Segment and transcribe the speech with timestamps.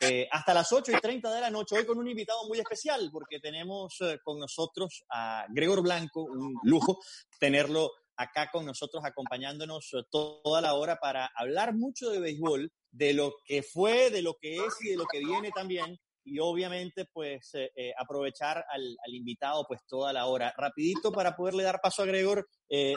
[0.00, 3.08] eh, hasta las 8 y 30 de la noche, hoy con un invitado muy especial,
[3.12, 6.98] porque tenemos eh, con nosotros a Gregor Blanco, un lujo
[7.38, 13.14] tenerlo acá con nosotros acompañándonos eh, toda la hora para hablar mucho de béisbol, de
[13.14, 15.98] lo que fue, de lo que es y de lo que viene también.
[16.24, 17.50] Y obviamente, pues,
[17.98, 20.54] aprovechar al, invitado, pues, toda la hora.
[20.56, 22.46] Rapidito para poderle dar paso a Gregor.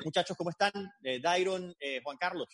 [0.03, 0.71] muchachos, ¿cómo están?
[1.23, 2.49] Dairon, Juan Carlos.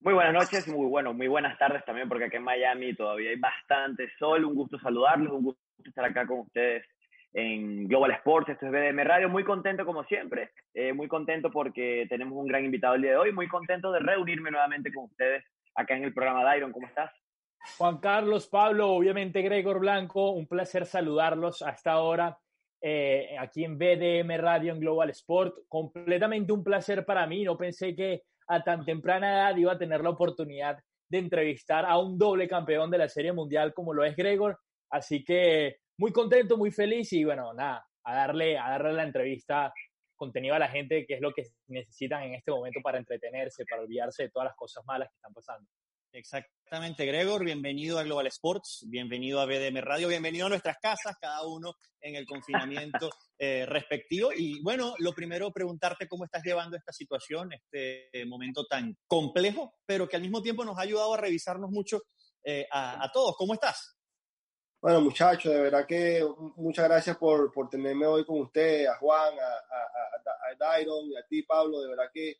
[0.00, 3.30] Muy buenas noches y muy, bueno, muy buenas tardes también, porque aquí en Miami todavía
[3.30, 4.44] hay bastante sol.
[4.44, 6.86] Un gusto saludarlos, un gusto estar acá con ustedes
[7.32, 8.50] en Global Sports.
[8.50, 9.28] Esto es BDM Radio.
[9.28, 10.52] Muy contento, como siempre.
[10.72, 13.32] Eh, muy contento porque tenemos un gran invitado el día de hoy.
[13.32, 15.44] Muy contento de reunirme nuevamente con ustedes
[15.74, 16.70] acá en el programa Dairon.
[16.70, 17.12] ¿Cómo estás?
[17.76, 20.30] Juan Carlos, Pablo, obviamente Gregor Blanco.
[20.30, 22.38] Un placer saludarlos hasta ahora.
[22.80, 25.56] Eh, aquí en BDM Radio en Global Sport.
[25.68, 27.42] Completamente un placer para mí.
[27.42, 30.78] No pensé que a tan temprana edad iba a tener la oportunidad
[31.10, 34.58] de entrevistar a un doble campeón de la Serie Mundial como lo es Gregor.
[34.90, 39.72] Así que muy contento, muy feliz y bueno, nada, a darle, a darle la entrevista
[40.16, 43.82] contenido a la gente, que es lo que necesitan en este momento para entretenerse, para
[43.82, 45.68] olvidarse de todas las cosas malas que están pasando.
[46.12, 47.44] Exactamente, Gregor.
[47.44, 52.14] Bienvenido a Global Sports, bienvenido a BDM Radio, bienvenido a nuestras casas, cada uno en
[52.14, 54.30] el confinamiento eh, respectivo.
[54.34, 60.08] Y bueno, lo primero, preguntarte cómo estás llevando esta situación, este momento tan complejo, pero
[60.08, 62.00] que al mismo tiempo nos ha ayudado a revisarnos mucho
[62.42, 63.36] eh, a, todos.
[63.36, 63.98] ¿Cómo estás?
[64.80, 66.26] Bueno, muchachos, de verdad que
[66.56, 71.16] muchas gracias por, por tenerme hoy con usted, a Juan, a, a, a Dairon y
[71.16, 71.80] a ti, Pablo.
[71.82, 72.36] De verdad que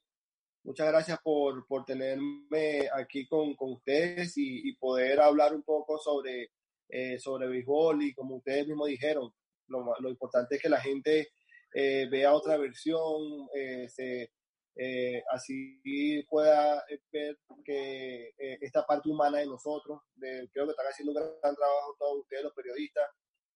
[0.69, 5.98] muchas gracias por, por tenerme aquí con, con ustedes y, y, poder hablar un poco
[5.98, 6.50] sobre,
[6.91, 8.02] eh, sobre béisbol.
[8.02, 9.33] Y como ustedes mismos dijeron,
[9.69, 11.28] lo, lo importante es que la gente
[11.72, 14.30] eh, vea otra versión, eh, se,
[14.77, 21.12] eh, así pueda ver que eh, esta parte humana de nosotros, creo que están haciendo
[21.12, 23.08] un gran trabajo todos ustedes los periodistas,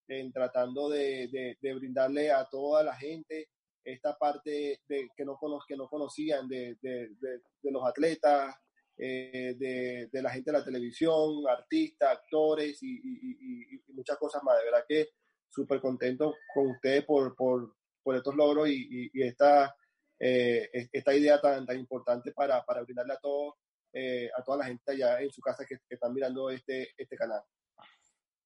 [0.09, 1.29] en tratando de,
[1.61, 3.51] de brindarle a toda la gente
[3.85, 8.55] esta parte de, que, no cono, que no conocían de, de, de los atletas,
[8.98, 14.59] eh, de, la gente de la televisión, artistas, actores y, y, y, muchas cosas más.
[14.59, 15.09] De verdad que
[15.48, 19.75] súper contento con ustedes por, por, por estos logros y, esta,
[20.19, 23.55] eh, esta idea tan, tan importante para, para brindarle a todos,
[23.92, 27.17] eh, a toda la gente allá en su casa que, que están mirando este, este
[27.17, 27.42] canal.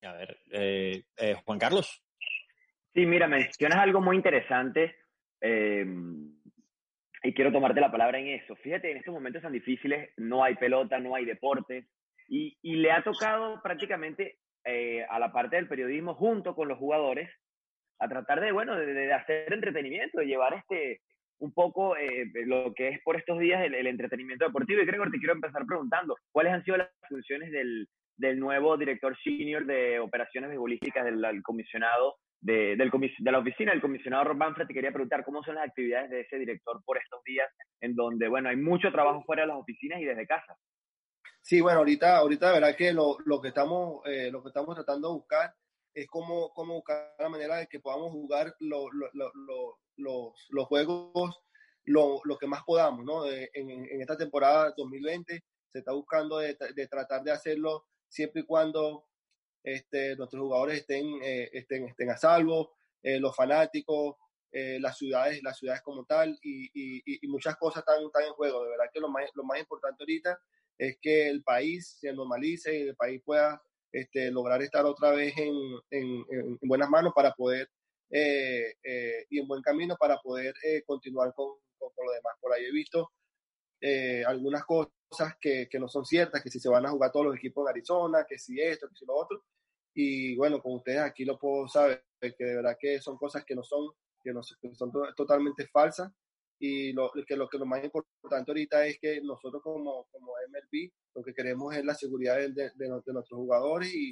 [0.03, 1.05] A ver, eh,
[1.45, 2.03] Juan Carlos.
[2.95, 4.95] Sí, mira, mencionas algo muy interesante
[5.41, 5.87] eh,
[7.23, 8.55] y quiero tomarte la palabra en eso.
[8.57, 11.87] Fíjate, en estos momentos tan difíciles no hay pelota, no hay deportes,
[12.29, 16.79] y, y le ha tocado prácticamente eh, a la parte del periodismo junto con los
[16.79, 17.31] jugadores
[17.99, 21.01] a tratar de, bueno, de, de hacer entretenimiento, de llevar este
[21.39, 24.81] un poco eh, lo que es por estos días el, el, entretenimiento deportivo.
[24.81, 29.17] Y Gregor, te quiero empezar preguntando, ¿cuáles han sido las funciones del, del nuevo director
[29.23, 34.37] senior de operaciones futbolísticas del, del comisionado de, del de la oficina del comisionado Rob
[34.37, 37.49] Manfred, te quería preguntar cómo son las actividades de ese director por estos días,
[37.81, 40.57] en donde, bueno, hay mucho trabajo fuera de las oficinas y desde casa.
[41.43, 44.77] Sí, bueno, ahorita, ahorita de verdad que lo, lo que estamos, eh, lo que estamos
[44.77, 45.55] tratando de buscar
[45.93, 49.11] es cómo, cómo buscar la manera de que podamos jugar lo, lo,
[49.97, 51.43] los, los juegos
[51.85, 53.27] lo, que más podamos, ¿no?
[53.27, 55.43] En, en, esta temporada 2020
[55.73, 59.05] se está buscando de, de tratar de hacerlo siempre y cuando
[59.67, 64.15] este, nuestros jugadores estén, eh, estén, estén a salvo, eh, los fanáticos,
[64.53, 68.63] eh, las ciudades, las ciudades como tal y, y, muchas cosas están, están en juego.
[68.63, 70.39] De verdad que lo más, lo más importante ahorita
[70.79, 73.61] es que el país se normalice y el país pueda
[73.91, 75.53] este, lograr estar otra vez en,
[75.91, 77.69] en, en buenas manos para poder
[78.09, 80.55] y en buen camino para poder
[80.87, 82.35] continuar con, con, con, lo demás.
[82.41, 83.11] Por ahí he visto
[84.27, 87.37] algunas cosas que, que, no son ciertas, que si se van a jugar todos los
[87.37, 89.43] equipos en Arizona, que si esto, que si lo otro.
[89.99, 93.55] Y bueno, con ustedes aquí lo puedo saber, que de verdad que son cosas que
[93.55, 93.89] no son,
[94.23, 96.13] que, no, que son to totalmente falsas.
[96.59, 100.91] Y lo que, lo que lo más importante ahorita es que nosotros como, como MLB
[101.15, 104.11] lo que queremos es la seguridad de, de, de, nuestros jugadores y,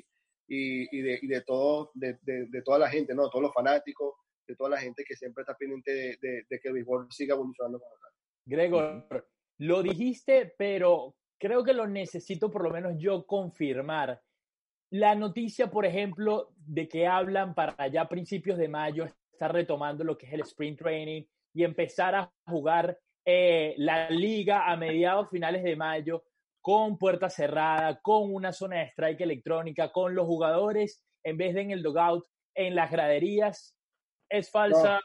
[0.49, 3.29] y, y, de, y de, todo, de, de, toda la gente, ¿no?
[3.29, 4.15] Todos los fanáticos,
[4.47, 7.93] de toda la gente que siempre está pendiente de que el béisbol siga evolucionando como
[8.01, 8.11] tal.
[8.47, 9.29] Gregor,
[9.59, 14.23] lo dijiste, pero creo que lo necesito por lo menos yo confirmar.
[14.95, 20.17] La noticia, por ejemplo, de que hablan para ya principios de mayo, está retomando lo
[20.17, 25.65] que es el sprint training y empezar a jugar eh, la liga a mediados finales
[25.65, 26.23] de mayo
[26.61, 31.63] con puerta cerrada, con una zona de strike electrónica, con los jugadores en vez de
[31.63, 32.25] en el dugout,
[32.55, 33.77] en las graderías.
[34.29, 34.95] ¿Es falsa?
[34.95, 35.01] No,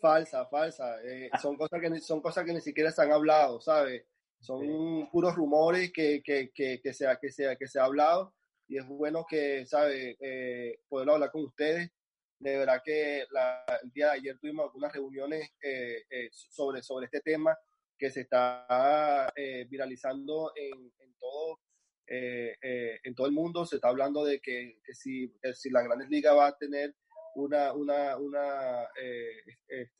[0.00, 1.00] falsa, falsa.
[1.04, 4.08] Eh, son, cosas que, son cosas que ni siquiera se han hablado, ¿sabes?
[4.40, 5.08] Son sí.
[5.12, 8.34] puros rumores que, que, que, que, se, que, se, que se ha hablado
[8.68, 10.16] y es bueno que, ¿sabe?
[10.20, 11.90] Eh, poder hablar con ustedes.
[12.38, 17.20] De verdad que el día de ayer tuvimos algunas reuniones eh, eh, sobre, sobre este
[17.20, 17.56] tema
[17.96, 19.32] que se está
[19.68, 21.60] viralizando en, en todo,
[22.08, 23.64] en todo el mundo.
[23.64, 26.92] Se está hablando de que, que si, si la Grandes Ligas va a tener
[27.36, 28.88] una, una, una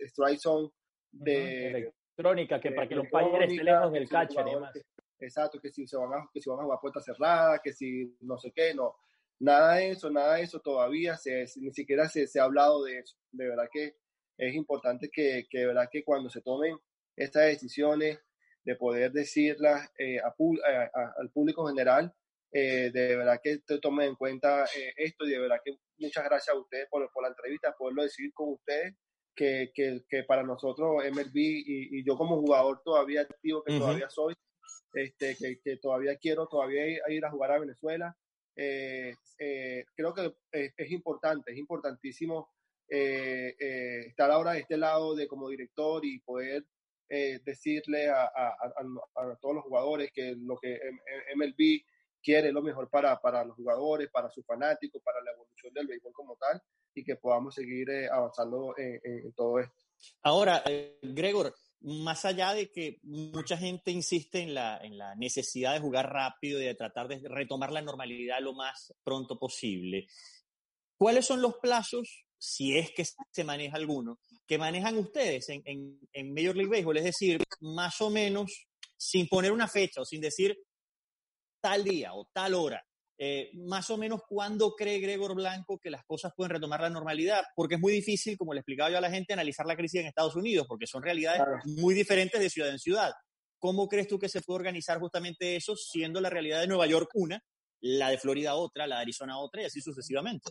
[0.01, 0.71] strike zone
[1.13, 1.69] de...
[2.17, 4.73] Electrónica, que para que los padres estén lejos del catcher y demás
[5.19, 8.17] exacto, que si se van a, que si van a jugar puerta cerrada, que si
[8.21, 8.95] no sé qué, no.
[9.41, 12.99] Nada de eso, nada de eso todavía, se, ni siquiera se, se, ha hablado de
[12.99, 13.17] eso.
[13.33, 13.97] De verdad que
[14.39, 16.77] es importante que, que de verdad que cuando se tomen
[17.17, 18.19] estas decisiones,
[18.65, 22.13] de poder decirlas eh, al público general,
[22.51, 26.25] eh, de verdad que te tomen en cuenta eh, esto y de verdad que muchas
[26.25, 28.95] gracias a ustedes por, por la entrevista, poderlo decir con ustedes,
[29.35, 34.09] que, que, que para nosotros MLB y, y, yo como jugador todavía activo que todavía
[34.09, 34.35] soy,
[34.95, 38.17] este, que, todavía quiero todavía ir a jugar a Venezuela.
[38.57, 42.51] Eh, eh, creo que es, importante, es importantísimo
[42.89, 43.55] eh,
[44.07, 46.65] estar ahora de este lado de como director y poder
[47.45, 48.29] decirle a,
[49.41, 50.81] todos los jugadores que lo que
[51.37, 51.85] MLB
[52.21, 55.87] quiere es lo mejor para, para los jugadores, para sus fanáticos, para la evolución del
[55.87, 56.61] béisbol como tal
[56.93, 59.75] y que podamos seguir avanzando en, todo esto.
[60.23, 60.65] Ahora,
[61.03, 66.11] Gregor, más allá de que mucha gente insiste en la, en la necesidad de jugar
[66.11, 70.07] rápido y de tratar de retomar la normalidad lo más pronto posible,
[70.97, 76.01] ¿cuáles son los plazos, si es que se maneja alguno, que manejan ustedes en, en,
[76.13, 76.97] en Major League Baseball?
[76.97, 78.67] Es decir, más o menos,
[78.97, 80.57] sin poner una fecha o sin decir
[81.61, 82.83] tal día o tal hora,
[83.17, 87.45] eh, más o menos cuándo cree Gregor Blanco que las cosas pueden retomar la normalidad,
[87.55, 90.07] porque es muy difícil, como le explicaba yo a la gente, analizar la crisis en
[90.07, 93.13] Estados Unidos, porque son realidades muy diferentes de ciudad en ciudad.
[93.59, 97.11] ¿Cómo crees tú que se puede organizar justamente eso, siendo la realidad de Nueva York
[97.15, 97.41] una,
[97.81, 100.51] la de Florida otra, la de Arizona otra y así sucesivamente?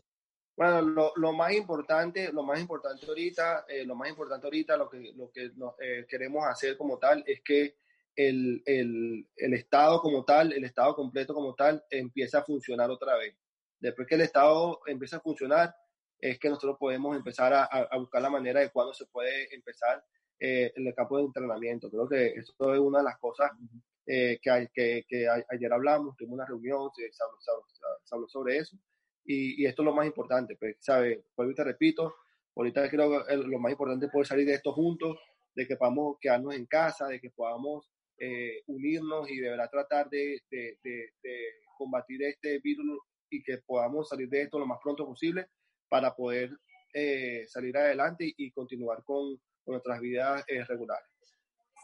[0.55, 4.87] Bueno, lo, lo más importante, lo más importante ahorita, eh, lo más importante ahorita, lo
[4.87, 5.51] que, lo que
[5.81, 7.75] eh, queremos hacer como tal es que
[8.15, 13.17] el, el, el, Estado como tal, el Estado completo como tal, empieza a funcionar otra
[13.17, 13.35] vez.
[13.79, 15.75] Después que el Estado empieza a funcionar,
[16.19, 20.03] es que nosotros podemos empezar a, a buscar la manera de cuándo se puede empezar
[20.39, 21.89] eh, en el campo de entrenamiento.
[21.89, 23.51] Creo que esto es una de las cosas
[24.05, 27.09] eh, que, que, que, ayer hablamos, tuvimos una reunión, se,
[28.11, 28.75] habló, sobre eso,
[29.23, 31.23] y, y, esto es lo más importante, pues, ¿sabe?
[31.33, 32.15] Pues te repito,
[32.57, 35.17] ahorita creo que lo más importante es poder salir de esto juntos,
[35.55, 37.89] de que podamos quedarnos en casa, de que podamos
[38.19, 41.09] eh, unirnos y de verdad tratar de, de, de,
[41.77, 42.99] combatir este virus
[43.29, 45.47] y que podamos salir de esto lo más pronto posible
[45.89, 46.51] para poder
[46.93, 51.07] eh, salir adelante y, continuar con, con, nuestras vidas eh, regulares.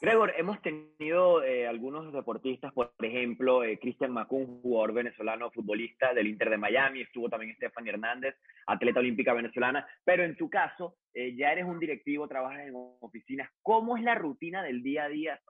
[0.02, 6.58] Gregor, hemos tenido algunos deportistas, por ejemplo, Cristian Macún, jugador venezolano, futbolista del Inter de
[6.58, 8.36] Miami, estuvo también Stephanie Hernández,
[8.68, 13.50] atleta olímpica venezolana, pero en tu caso, ya eres un directivo, trabajas en oficinas.
[13.62, 15.42] ¿Cómo es la rutina del día a día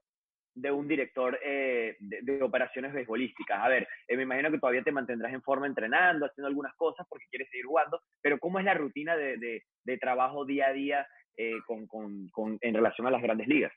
[0.54, 3.60] de un director eh, de, operaciones beisbolísticas.
[3.62, 7.06] A ver, eh, me imagino que todavía te mantendrás en forma entrenando, haciendo algunas cosas
[7.10, 9.38] porque quieres seguir jugando, pero ¿cómo es la rutina de,
[9.84, 13.74] de, trabajo día a día eh, con, con, con, en relación a las grandes ligas?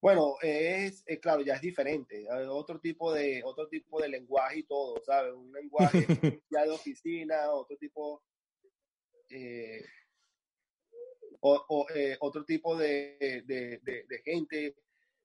[0.00, 5.00] Bueno, es claro, ya es diferente, otro tipo de otro tipo de lenguaje y todo,
[5.04, 5.32] ¿sabes?
[5.32, 6.04] Un lenguaje
[6.50, 8.20] ya de oficina, otro tipo
[11.40, 11.86] o,
[12.20, 14.22] otro tipo de, de,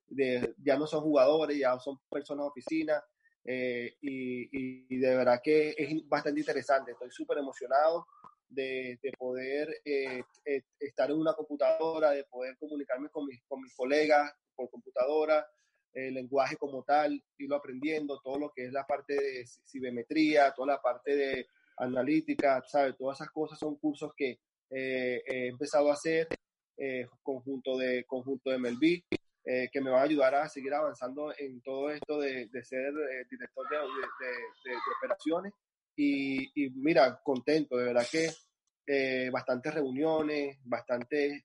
[0.10, 3.04] de ya no son jugadores, ya son personas de oficina.
[3.50, 6.92] Eh, y, y, de verdad que es bastante interesante.
[6.92, 8.06] Estoy súper emocionado
[8.50, 13.62] de, de poder eh, eh, estar en una computadora, de poder comunicarme con mis, con
[13.62, 15.48] mis colegas por computadora,
[15.94, 20.74] el lenguaje como tal, irlo aprendiendo, todo lo que es la parte de cibemetría, toda
[20.74, 21.48] la parte de
[21.78, 22.98] analítica, ¿sabes?
[22.98, 26.28] Todas esas cosas son cursos que he empezado a hacer
[27.24, 29.17] conjunto de conjunto de MLB
[29.50, 32.90] eh, que me va a ayudar a seguir avanzando en todo esto de, de ser
[32.90, 35.54] eh, director de, de, operaciones.
[35.96, 38.30] Y, y, mira, contento, de verdad que
[38.86, 41.44] eh, bastantes reuniones, bastantes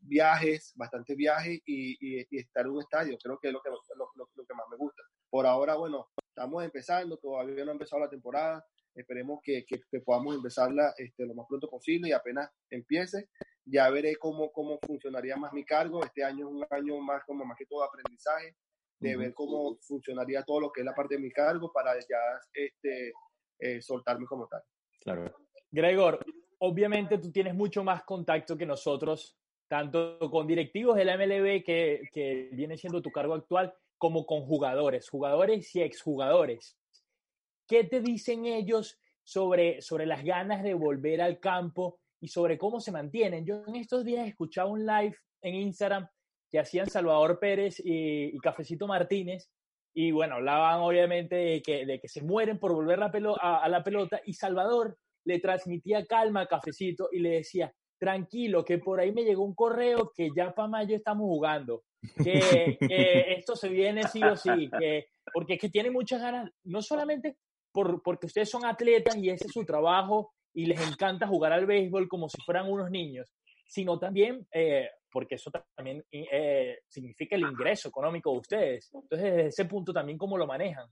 [0.00, 4.10] viajes, bastantes viajes y, y, estar en un estadio, creo que es lo que, lo,
[4.14, 5.02] lo, que más me gusta.
[5.30, 8.62] Por ahora, bueno, estamos empezando, todavía no ha empezado la temporada,
[8.94, 13.30] esperemos que, que, que podamos empezarla este, lo más pronto posible y apenas empiece,
[13.64, 16.04] ya veré cómo, cómo funcionaría más mi cargo.
[16.04, 18.56] Este año es un año más como más que todo aprendizaje,
[18.98, 22.40] de ver cómo funcionaría todo lo que es la parte de mi cargo para ya
[22.52, 23.12] este,
[23.58, 24.62] eh, soltarme como tal.
[25.00, 25.34] Claro.
[25.70, 26.24] Gregor,
[26.58, 29.36] obviamente tú tienes mucho más contacto que nosotros,
[29.68, 34.42] tanto con directivos de la MLB, que, que viene siendo tu cargo actual, como con
[34.42, 36.78] jugadores, jugadores y exjugadores.
[37.66, 42.80] ¿qué te dicen ellos sobre, sobre las ganas de volver al campo y sobre cómo
[42.80, 43.44] se mantienen?
[43.44, 46.08] Yo en estos días escuchaba un live en Instagram
[46.50, 49.50] que hacían Salvador Pérez y, Cafecito Martínez
[49.94, 53.12] y bueno, hablaban obviamente de que, de que se mueren por volver la
[53.42, 58.64] a, a, la pelota y Salvador le transmitía calma a Cafecito y le decía, tranquilo,
[58.64, 61.82] que por ahí me llegó un correo que ya para mayo estamos jugando,
[62.22, 62.78] que,
[63.38, 67.36] esto se viene sí o sí, que, porque es que tiene muchas ganas, no solamente
[67.70, 71.66] por, porque ustedes son atletas y ese es su trabajo y les encanta jugar al
[71.66, 73.30] béisbol como si fueran unos niños,
[73.66, 78.90] sino también eh, porque eso también eh, significa el ingreso económico de ustedes.
[78.92, 80.88] Entonces, desde ese punto también, ¿cómo lo manejan?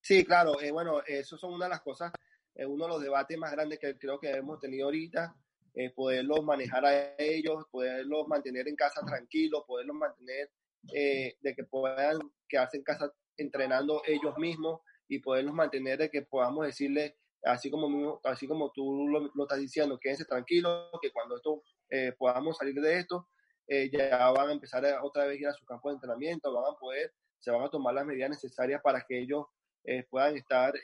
[0.00, 2.12] Sí, claro, eh, bueno, eso son una de las cosas,
[2.56, 5.34] uno de los debates más grandes que creo que hemos tenido ahorita,
[5.76, 10.48] eh, poderlos manejar a ellos, poderlos mantener en casa tranquilos, poderlos mantener
[10.92, 16.22] eh, de que puedan quedarse en casa entrenando ellos mismos y poderlos mantener de que
[16.22, 21.62] podamos decirles, así como, así como tú lo, estás diciendo, quédense tranquilos, que cuando esto
[21.90, 23.28] eh, podamos salir de esto,
[23.66, 26.78] ya van a empezar otra vez a ir a su campo de entrenamiento, van a
[26.78, 29.46] poder, se van a tomar las medidas necesarias para que ellos
[30.10, 30.74] puedan estar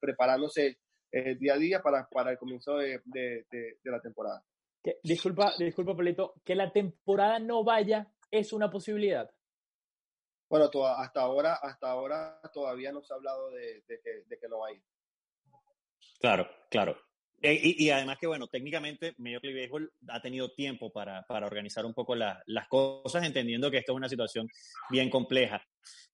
[0.00, 0.78] preparándose
[1.10, 4.44] eh, día a día para, para el comienzo de, de, de, la temporada.
[5.02, 9.30] disculpa, disculpa, Polito, que la temporada no vaya es una posibilidad.
[10.50, 14.58] Bueno, hasta ahora, hasta ahora todavía no se ha hablado de, que, de que no
[14.58, 14.82] vaya.
[16.18, 16.98] Claro, claro.
[17.40, 21.46] Eh, y, y, además que, bueno, técnicamente Major League Baseball ha tenido tiempo para, para
[21.46, 24.48] organizar un poco las cosas, entendiendo que esto es una situación
[24.90, 25.62] bien compleja.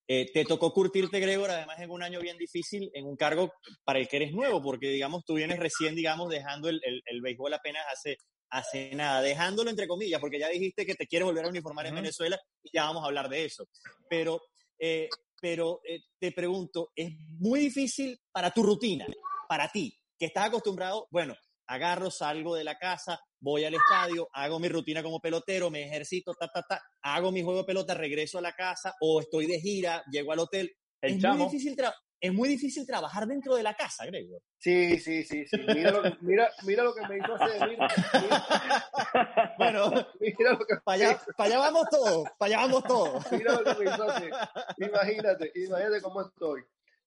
[0.06, 3.98] Eh, te tocó curtirte, Gregor, además en un año bien difícil, en un cargo para
[3.98, 7.54] el que eres nuevo, porque, digamos, tú vienes recién, digamos, dejando el, el, el béisbol
[7.54, 8.18] apenas hace,
[8.50, 11.94] hace nada, dejándolo entre comillas, porque ya dijiste que te quieres volver a uniformar en
[11.94, 13.66] Venezuela y ya vamos a hablar de eso.
[14.10, 14.42] Pero,
[14.78, 15.08] eh,
[15.40, 15.80] pero
[16.18, 19.06] te pregunto, ¿es muy difícil para tu rutina,
[19.48, 21.34] para ti, que estás acostumbrado, bueno,
[21.66, 26.34] agarro, salgo de la casa, voy al estadio, hago mi rutina como pelotero, me ejercito,
[26.34, 29.60] ta, ta, ta, hago mi juego de pelota, regreso a la casa o estoy de
[29.60, 30.72] gira, llego al hotel.
[31.00, 31.76] es, muy difícil
[32.24, 34.40] es muy difícil trabajar dentro de la casa, Gregor.
[34.58, 35.58] Sí, sí, sí, sí.
[35.58, 37.68] Mira lo que, mira, mira lo que me hizo hacer.
[37.68, 37.88] Mira,
[39.58, 43.30] bueno, mira lo que para allá, para allá vamos todos, para allá vamos todos.
[43.30, 44.32] Mira lo que me hizo hacer.
[44.78, 46.62] Imagínate, imagínate cómo estoy.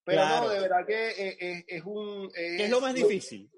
[0.08, 2.30] Pero no, de verdad que es, es, es un...
[2.32, 3.52] ¿Qué es lo más difícil?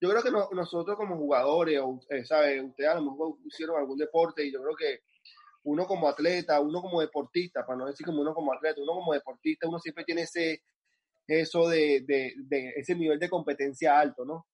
[0.00, 2.60] yo creo que nosotros como jugadores, o, eh, ¿sabe?
[2.60, 5.00] Ustedes a lo mejor hicieron algún deporte y yo creo que
[5.64, 9.14] uno como atleta, uno como deportista, para no decir como uno como atleta, uno como
[9.14, 10.62] deportista, uno siempre tiene ese,
[11.26, 14.46] eso de, de, de ese nivel de competencia alto, ¿no?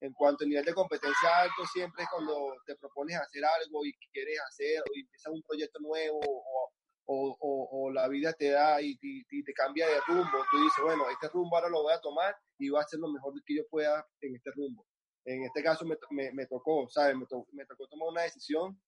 [0.00, 3.92] En cuanto al nivel de competencia alto, siempre es cuando te propones hacer algo y
[4.12, 6.70] quieres hacer, o empiezas un proyecto nuevo, o,
[7.06, 10.38] o, o, la vida te da y, te cambia de rumbo.
[10.50, 13.08] Tú dices, bueno, este rumbo ahora lo voy a tomar y voy a hacer lo
[13.08, 14.86] mejor que yo pueda en este rumbo.
[15.24, 17.16] En este caso me, me, me tocó, ¿sabes?
[17.16, 18.78] Me, me, tocó tomar una decisión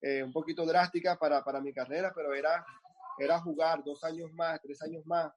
[0.00, 2.64] eh, un poquito drástica para, para mi carrera, pero era,
[3.18, 5.32] era jugar dos años más, tres años más,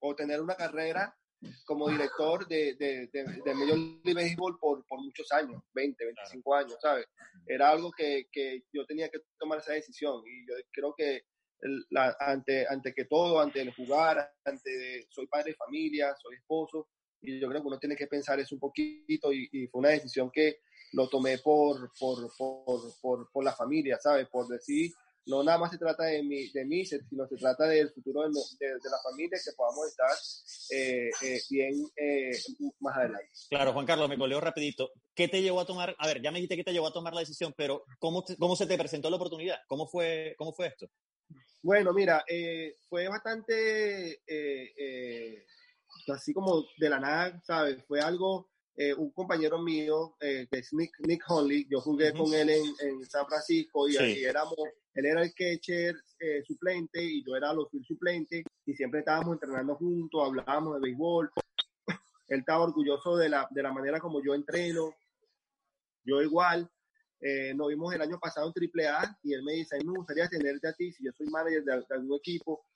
[0.00, 1.16] o tener una carrera
[1.64, 6.54] como director de, de, de, de Major League Baseball por, por muchos años, 20, 25
[6.54, 7.06] años, ¿sabes?
[7.46, 11.22] Era algo que, que yo tenía que tomar esa decisión y yo creo que
[11.90, 16.88] la, ante, ante que todo, ante el jugar, ante soy padre de familia, soy esposo,
[17.20, 20.30] y yo creo que uno tiene que pensar eso un poquito y, fue una decisión
[20.30, 20.60] que
[20.92, 24.28] lo tomé por, por, por, por, por la familia, ¿sabes?
[24.28, 24.92] Por decir,
[25.26, 28.28] no nada más se trata de mí, de mí sino se trata del futuro de,
[28.28, 30.10] de, la familia, que podamos estar
[30.70, 32.30] eh, eh, bien eh,
[32.80, 33.28] más adelante.
[33.50, 34.92] Claro, Juan Carlos, me coleo rapidito.
[35.14, 37.12] ¿Qué te llevó a tomar, a ver, ya me dijiste que te llevó a tomar
[37.12, 39.58] la decisión, pero ¿cómo, cómo se te presentó la oportunidad?
[39.66, 40.86] ¿Cómo fue, cómo fue esto?
[41.66, 45.44] Bueno, mira, eh, fue bastante eh, eh,
[46.14, 47.84] así como de la nada, ¿sabes?
[47.88, 48.52] Fue algo,
[48.96, 53.26] un compañero mío, que es Nick, Nick Honley, yo jugué con él en, en, San
[53.26, 54.54] Francisco y, ahí éramos,
[54.94, 55.96] él era el catcher
[56.46, 61.32] suplente y yo era los suplente y siempre estábamos entrenando juntos, hablábamos de béisbol.
[62.28, 64.94] Él estaba orgulloso de la, de la manera como yo entreno,
[66.04, 66.70] yo igual.
[67.20, 69.98] Eh, nos vimos el año pasado en AAA y él me dice, a mí me
[69.98, 72.66] gustaría tenerte a ti si yo soy manager de, algún equipo.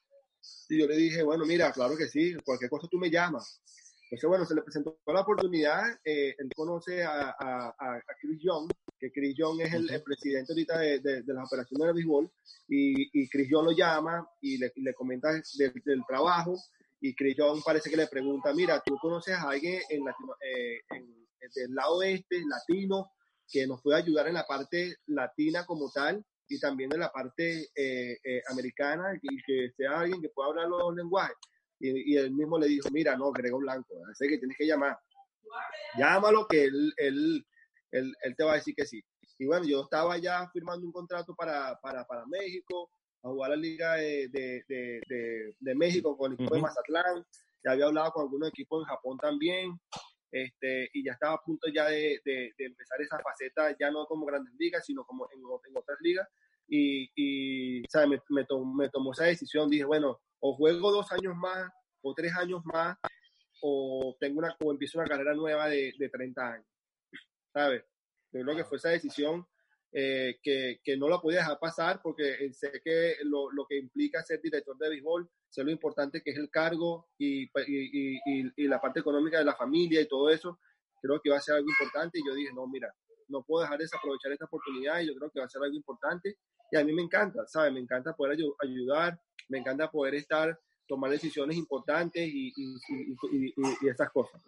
[0.68, 3.60] Y yo le dije, bueno, mira, claro que sí, cualquier cosa tú me llamas.
[4.04, 5.84] Entonces, bueno, se le presentó la oportunidad.
[6.04, 8.68] Eh, él conoce a, a, Chris Young,
[8.98, 12.30] que Chris Young es el, presidente ahorita de, de, las operaciones de béisbol,
[12.66, 16.56] y, y Chris Young lo llama y le, le comenta del trabajo.
[17.00, 20.80] Y Chris Young parece que le pregunta, mira, tú conoces a alguien en, Latino, eh,
[20.90, 21.20] en,
[21.54, 23.12] del lado este, latino,
[23.50, 27.68] que nos pueda ayudar en la parte latina como tal y también en la parte
[27.74, 31.36] eh, eh, americana y que sea alguien que pueda hablar los lenguajes.
[31.78, 34.98] y, él mismo le dijo, mira, no, Gregor Blanco, sé que tienes que llamar.
[35.96, 37.46] Llámalo que él, él,
[37.90, 39.02] él, él, te va a decir que sí.
[39.38, 42.90] Y bueno, yo estaba ya firmando un contrato para, para, para México,
[43.22, 47.24] a jugar la Liga de, de, de, de México con el equipo de Mazatlán.
[47.64, 49.78] Ya había hablado con algunos equipos en Japón también.
[50.30, 54.26] Este, y ya estaba a punto ya de, de, empezar esa faceta, ya no como
[54.26, 56.28] grandes ligas, sino como en, en otras ligas.
[56.68, 58.46] Y, y Me, me,
[58.76, 61.70] me, tomó esa decisión, dije, bueno, o juego dos años más
[62.02, 62.96] o tres años más,
[63.60, 66.66] o, tengo una, o empiezo una carrera nueva de, de 30 años,
[67.52, 67.84] ¿sabes?
[68.32, 69.46] Yo creo que fue esa decisión
[69.92, 73.76] eh, que, que, no la podía dejar pasar porque eh, sé que lo, lo, que
[73.76, 78.52] implica ser director de béisbol, sé lo importante que es el cargo y, y, y,
[78.56, 80.60] y, la parte económica de la familia y todo eso,
[81.02, 82.92] creo que va a ser algo importante y yo dije, no, mira,
[83.28, 85.76] no puedo dejar de desaprovechar esta oportunidad y yo creo que va a ser algo
[85.76, 86.36] importante
[86.70, 87.72] y a mí me encanta, ¿sabes?
[87.72, 94.42] Me encanta poder ayudar, me encanta poder estar, tomar decisiones importantes y, y, estas cosas.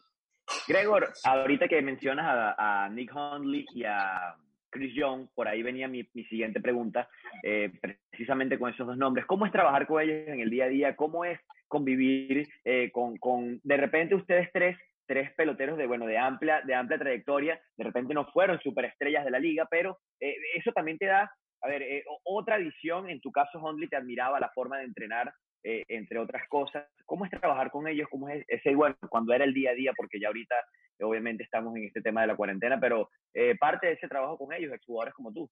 [0.69, 4.37] Gregor, ahorita que mencionas a, a Nick Hundley y a
[4.73, 7.09] Chris Young, por ahí venía mi, siguiente pregunta,
[7.43, 7.71] eh,
[8.11, 9.27] precisamente con esos dos nombres.
[9.27, 10.97] ¿Cómo es trabajar con ellos en el día a día?
[10.97, 11.39] ¿Cómo es
[11.69, 14.77] convivir eh, con, con, de repente ustedes tres,
[15.07, 19.31] tres peloteros de, bueno, de amplia, de amplia trayectoria, de repente no fueron superestrellas de
[19.31, 23.61] la liga, pero eh, eso también te da, a ver, otra visión, en tu caso
[23.61, 26.87] Hundley te admiraba la forma de entrenar, entre otras cosas.
[27.07, 28.09] ¿Cómo es trabajar con ellos?
[28.11, 29.93] ¿Cómo es ese, bueno, cuando era el día a día?
[29.97, 30.55] Porque ya ahorita
[31.03, 34.53] obviamente estamos en este tema de la cuarentena, pero eh, parte de ese trabajo con
[34.53, 35.51] ellos, jugadores como tú.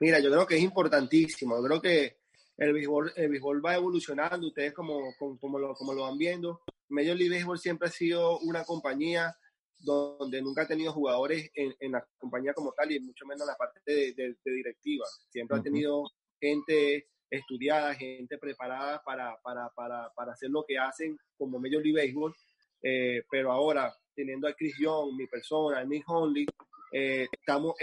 [0.00, 2.16] Mira, yo creo que es importantísimo, yo creo que
[2.56, 6.60] el béisbol, el béisbol va evolucionando, ustedes como, como, lo, como lo van viendo.
[6.88, 9.34] Major League Baseball siempre ha sido una compañía
[9.78, 13.48] donde nunca ha tenido jugadores en, en, la compañía como tal y mucho menos en
[13.48, 15.04] la parte de, directiva.
[15.30, 16.04] Siempre ha tenido
[16.40, 22.00] gente estudiada, gente preparada para, para, para, para, hacer lo que hacen como Major League
[22.00, 22.34] Baseball.
[22.82, 26.46] Eh, pero ahora teniendo a Chris Young, mi persona, Nick Honley,
[26.92, 27.74] eh, estamos,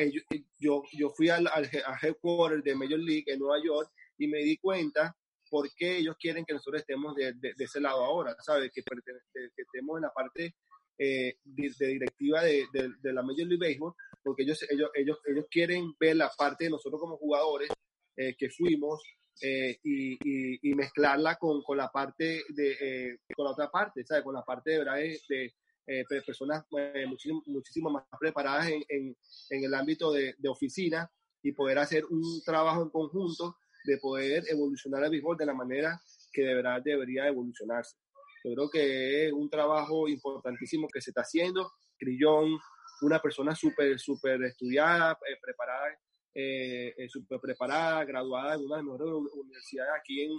[0.60, 1.70] yo, yo fui al, al,
[2.02, 5.16] headquarter de Major League en Nueva York y me di cuenta
[5.50, 8.72] por qué ellos quieren que nosotros estemos de, de, ese lado ahora, ¿sabes?
[8.74, 10.56] Que, que estemos en la parte
[10.98, 15.94] eh, de, directiva de, de, la Major League Baseball, porque ellos, ellos, ellos, ellos quieren
[16.00, 17.70] ver la parte de nosotros como jugadores
[18.16, 19.02] eh, que fuimos
[19.42, 24.24] y, y, y, mezclarla con, con la parte de, con la otra parte, ¿sabes?
[24.24, 25.54] Con la parte de, verdad de,
[25.88, 29.18] eh, personas eh, muchísimo, más preparadas en, en,
[29.50, 34.44] en el ámbito de, de, oficina y poder hacer un trabajo en conjunto de poder
[34.48, 36.00] evolucionar el béisbol de la manera
[36.32, 37.98] que de verdad debería evolucionarse.
[38.44, 41.72] Yo creo que es un trabajo importantísimo que se está haciendo.
[41.98, 42.58] Crillón,
[43.02, 45.88] una persona súper, súper estudiada, eh, preparada,
[46.34, 50.32] eh, súper preparada, graduada en una de las mejores universidades aquí en,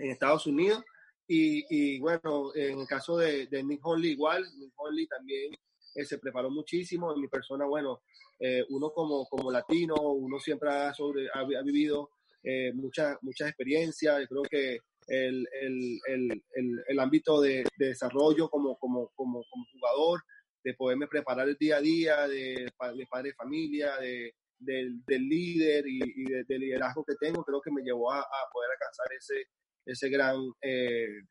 [0.00, 0.84] en Estados Unidos
[1.30, 5.52] y, y, bueno, en el caso de, de, Nick Holly igual, Nick Holly también
[5.94, 7.12] eh, se preparó muchísimo.
[7.12, 8.00] En mi persona, bueno,
[8.40, 12.10] eh, uno como, como latino, uno siempre ha, sobre, ha, vivido
[12.42, 14.26] eh, muchas mucha experiencias.
[14.26, 20.22] Creo que el, el, el, el ámbito de, de, desarrollo como, como, como, como, jugador,
[20.64, 25.28] de poderme preparar el día a día, de, de padre de familia, de, del, del
[25.28, 29.06] líder y, y del liderazgo que tengo, creo que me llevó a, a poder alcanzar
[29.16, 29.44] ese,
[29.86, 30.36] ese gran...
[30.62, 31.22] Eh,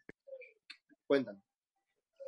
[1.05, 1.41] cuéntanos.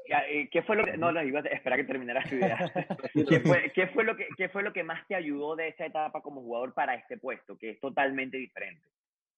[0.10, 0.98] Eh, ¿Qué fue lo que.?
[0.98, 2.58] No, no, iba a esperar que terminara tu idea.
[3.30, 5.86] ¿Qué, fue, ¿qué, fue lo que, ¿Qué fue lo que más te ayudó de esa
[5.86, 8.88] etapa como jugador para este puesto, que es totalmente diferente?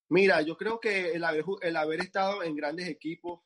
[0.09, 3.41] Mira, yo creo que el haber, el haber estado en grandes equipos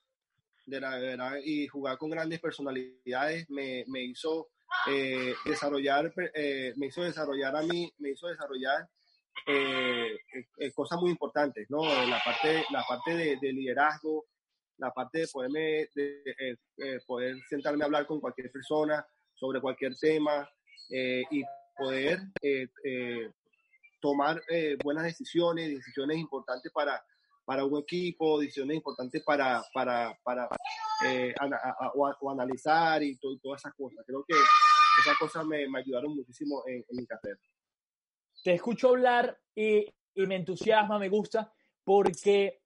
[0.66, 4.50] de la verdad y jugar con grandes personalidades me, me hizo
[4.88, 8.88] eh, desarrollar, eh, me hizo desarrollar a mí, me hizo desarrollar
[9.48, 10.18] eh,
[10.58, 11.84] eh, cosas muy importantes, ¿no?
[11.84, 14.26] La parte, la parte de, liderazgo,
[14.78, 19.96] la parte de poderme, de, eh, poder sentarme a hablar con cualquier persona sobre cualquier
[19.98, 20.50] tema
[20.90, 21.44] y
[21.78, 22.20] poder
[24.00, 24.42] tomar
[24.84, 27.04] buenas decisiones, decisiones importantes para,
[27.44, 30.48] para un equipo, decisiones importantes para, para, para
[31.96, 34.04] o, analizar y, todas esas cosas.
[34.06, 34.36] Creo que
[35.00, 37.40] esas cosas me, me ayudaron muchísimo en, en mi carrera
[38.46, 41.52] te escucho hablar y, me entusiasma, me gusta,
[41.84, 42.62] porque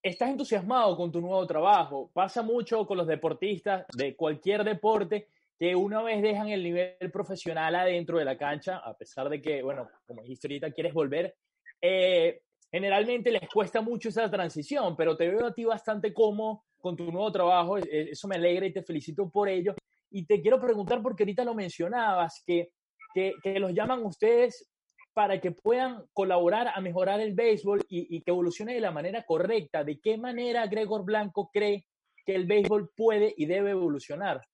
[0.00, 2.08] estás entusiasmado con tu nuevo trabajo.
[2.14, 7.74] Pasa mucho con los deportistas de cualquier deporte que una vez dejan el nivel profesional
[7.74, 11.34] adentro de la cancha, a pesar de que, bueno, como dijiste ahorita, quieres volver,
[11.82, 16.96] eh, generalmente les cuesta mucho esa transición, pero te veo a ti bastante cómodo con
[16.96, 19.74] tu nuevo trabajo, e, eso me alegra y te felicito por ello.
[20.10, 22.72] Y te quiero preguntar, porque ahorita lo mencionabas, que,
[23.14, 24.70] que, los llaman ustedes
[25.14, 29.82] para que puedan colaborar a mejorar el béisbol y, que evolucione de la manera correcta.
[29.82, 31.86] ¿De qué manera Gregor Blanco cree
[32.26, 34.46] que el béisbol puede y debe evolucionar?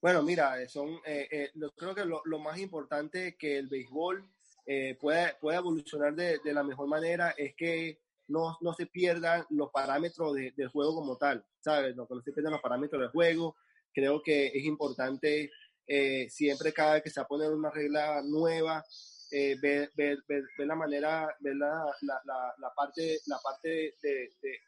[0.00, 4.26] Bueno, mira, son, eh, eh, creo que lo, más importante que el béisbol
[4.64, 9.44] eh, pueda, pueda evolucionar de, de, la mejor manera es que no, no se pierdan
[9.50, 11.94] los parámetros de, del juego como tal, ¿sabes?
[11.96, 13.56] No, no se pierdan los parámetros del juego.
[13.92, 15.50] Creo que es importante
[15.86, 18.84] eh, siempre cada vez que se va a una regla nueva,
[19.30, 24.10] eh, ver, ver, ver, la manera, ver la, la, la, parte, la parte de, de,
[24.40, 24.58] de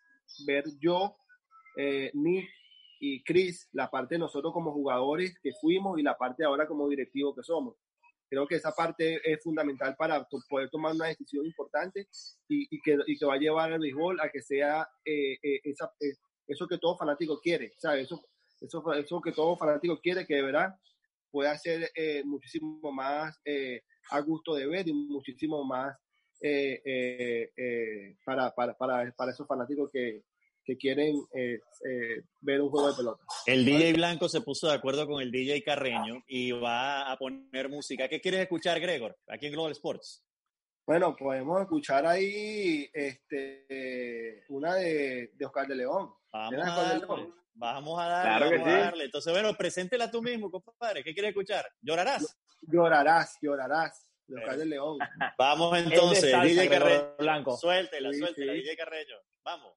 [0.46, 1.16] ver yo,
[1.76, 2.48] eh, Nick
[3.00, 6.88] y Chris, la parte de nosotros como jugadores que fuimos y la parte ahora como
[6.88, 7.76] directivo que somos.
[8.28, 12.08] Creo que esa parte es fundamental para poder tomar una decisión importante
[12.48, 16.12] y, que, y que va a llevar al béisbol a que sea eh, eh, eh,
[16.48, 18.04] eso que todo fanático quiere, ¿sabes?
[18.04, 18.24] Eso,
[18.60, 20.74] eso, eso que todo fanático quiere, que de verdad
[21.30, 21.90] pueda ser
[22.24, 23.38] muchísimo más
[24.10, 25.96] a gusto de ver y muchísimo más
[28.24, 30.22] para, para, para, para esos fanáticos que,
[30.66, 33.24] que quieren eh, eh, ver un juego de pelota.
[33.46, 37.68] El DJ Blanco se puso de acuerdo con el DJ Carreño y va a poner
[37.68, 38.08] música.
[38.08, 40.24] ¿Qué quieres escuchar, Gregor, aquí en Global Sports?
[40.84, 46.12] Bueno, podemos escuchar ahí este, una de, de Oscar de León.
[46.32, 47.06] Vamos a, darle,
[47.54, 48.36] vamos a darle.
[48.36, 48.80] Claro vamos que a sí.
[48.82, 49.04] darle.
[49.04, 51.02] Entonces, bueno, preséntela tú mismo, compadre.
[51.02, 51.66] ¿Qué quieres escuchar?
[51.80, 52.36] ¿Llorarás?
[52.60, 54.10] Llorarás, llorarás.
[54.26, 54.98] De Oscar de León.
[55.38, 57.14] Vamos entonces, DJ Carreño.
[57.16, 57.56] Blanco.
[57.56, 58.58] Suéltela, Sí, suéltela, sí.
[58.58, 59.16] DJ Carreño.
[59.44, 59.74] Vamos.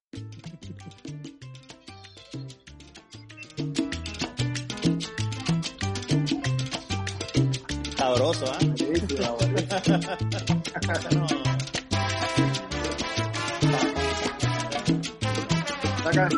[8.10, 8.58] Sabroso, ¿ah?
[8.60, 10.02] Buenísima, buenísima.
[11.12, 11.28] No.
[16.04, 16.30] Saca,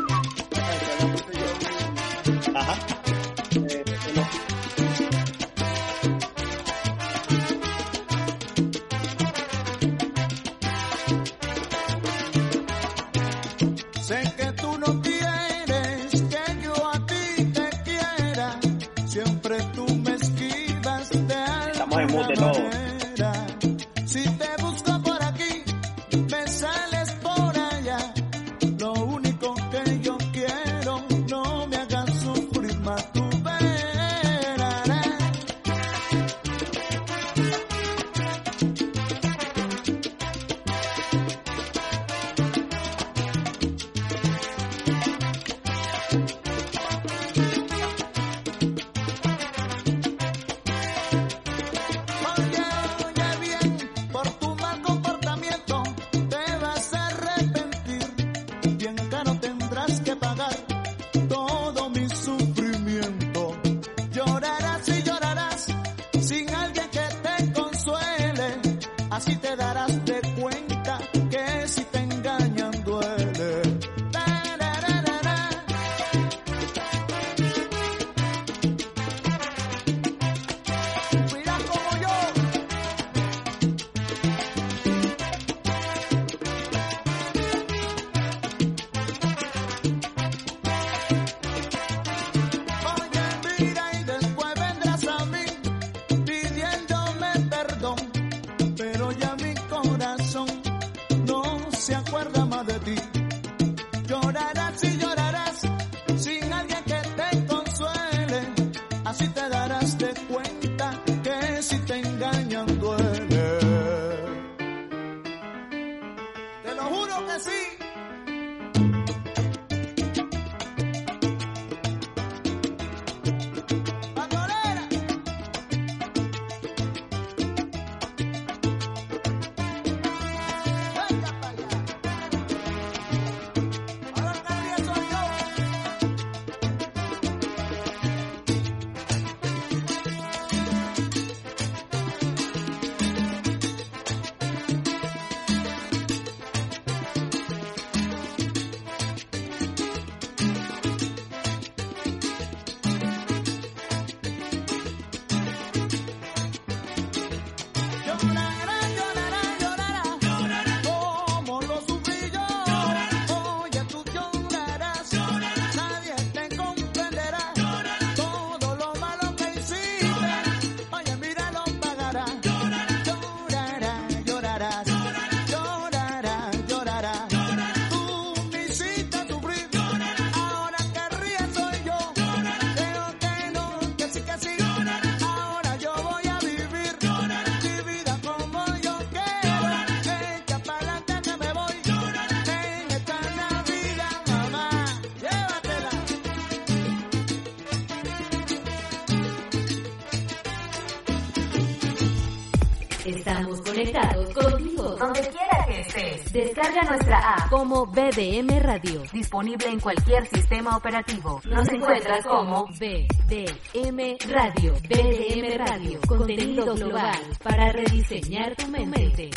[203.81, 206.33] conectados contigo donde quiera que estés.
[206.33, 211.41] Descarga nuestra app como BDM Radio, disponible en cualquier sistema operativo.
[211.45, 219.29] Nos encuentras como BDM Radio, BDM Radio, contenido global para rediseñar tu mente.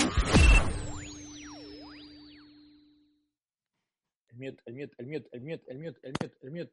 [4.31, 6.73] El mute, el mute, el mute, el mute, el mute, el mute, el mute.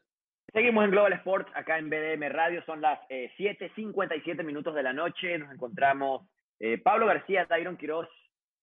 [0.51, 4.91] Seguimos en Global Sports, acá en BDM Radio, son las eh, 7.57 minutos de la
[4.91, 6.23] noche, nos encontramos
[6.63, 8.07] eh, Pablo García, Tyron Quiroz,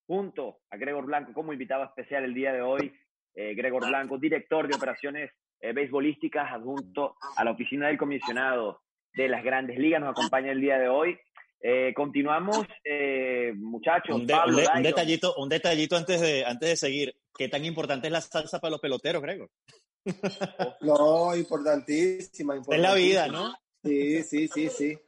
[0.07, 2.93] junto a Gregor Blanco como invitado especial el día de hoy.
[3.35, 5.31] Eh, Gregor Blanco, director de operaciones
[5.61, 8.81] eh, beisbolísticas, adjunto a la oficina del comisionado
[9.15, 11.19] de las grandes ligas, nos acompaña el día de hoy.
[11.61, 14.15] Eh, continuamos, eh, muchachos.
[14.15, 14.83] Un, de- Pablo, un de- un Tyron.
[14.85, 17.15] detallito, un detallito antes de, antes de seguir.
[17.37, 19.51] ¿Qué tan importante es la salsa para los peloteros, Gregor?
[20.81, 22.57] No, importantísima, importantísima.
[22.77, 23.55] Es la vida, ¿no?
[23.85, 24.99] Sí, sí, sí, sí.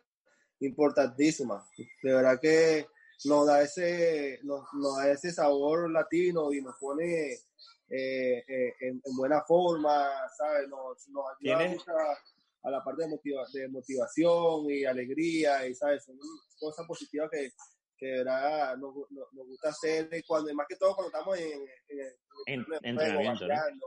[0.60, 1.66] Importantísima.
[2.02, 2.86] De verdad que
[3.24, 7.38] nos da ese, nos, nos da ese sabor latino y nos pone eh,
[7.88, 10.68] eh, en, en buena forma, ¿sabes?
[10.68, 12.18] Nos, nos ayuda ¿Tienes- mucho a,
[12.62, 16.04] a la parte de, motiva- de motivación y alegría y, ¿sabes?
[16.04, 16.16] Son
[16.58, 17.50] cosas positivas que,
[17.96, 21.38] que de verdad nos, nos, nos gusta hacer y cuando, más que todo cuando estamos
[21.38, 21.52] en,
[21.88, 22.14] en, en-
[22.46, 23.86] En- entrenamiento, ¿no?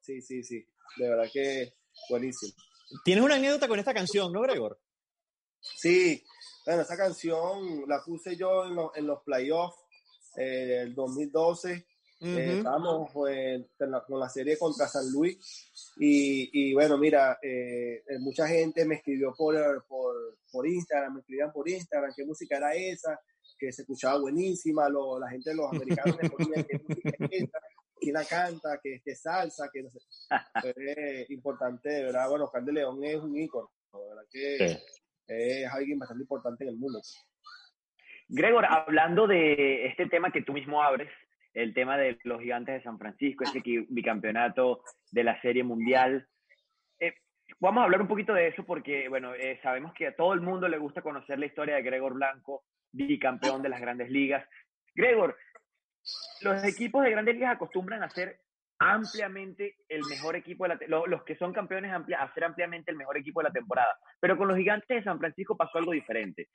[0.00, 0.64] Sí, sí, sí.
[0.98, 1.74] De verdad que
[2.08, 2.52] buenísimo.
[3.04, 4.78] Tienes una anécdota con esta canción, ¿no, Gregor?
[5.60, 6.22] Sí,
[6.66, 9.76] bueno, esa canción la puse yo en, los- en los playoffs
[10.36, 11.86] eh, del 2012.
[12.22, 12.58] Eh, Ujú.
[12.58, 15.38] estábamos pues, en la- con la serie contra San Luis
[15.98, 21.20] y, y bueno, mira, eh, eh, mucha gente me escribió por, por, por Instagram, me
[21.20, 23.18] escribían por Instagram qué música era esa,
[23.58, 27.58] que se escuchaba buenísima, lo- la gente, los americanos me ponían qué música es esa,
[27.98, 29.98] quién la canta, que es salsa, que no sé.
[31.24, 34.99] Es importante, de verdad, bueno, Oscar de León es un ícono, de verdad que Sí.
[35.30, 37.00] Es alguien bastante importante en el mundo.
[38.28, 41.10] Gregor, hablando de este tema que tú mismo abres,
[41.52, 46.26] el tema de los gigantes de San Francisco, ese qui- bicampeonato de la Serie Mundial.
[47.00, 47.14] eh,
[47.58, 50.40] vamos a hablar un poquito de eso porque, bueno, eh, sabemos que a todo el
[50.40, 54.46] mundo le gusta conocer la historia de Gregor Blanco, bicampeón de las grandes ligas.
[54.94, 55.36] Gregor,
[56.42, 58.38] los equipos de grandes ligas acostumbran a ser
[58.80, 62.90] ampliamente el mejor equipo de la lo- los que son campeones amplia, a ser ampliamente
[62.90, 63.96] el mejor equipo de la temporada.
[64.18, 66.48] Pero con los gigantes de San Francisco pasó algo diferente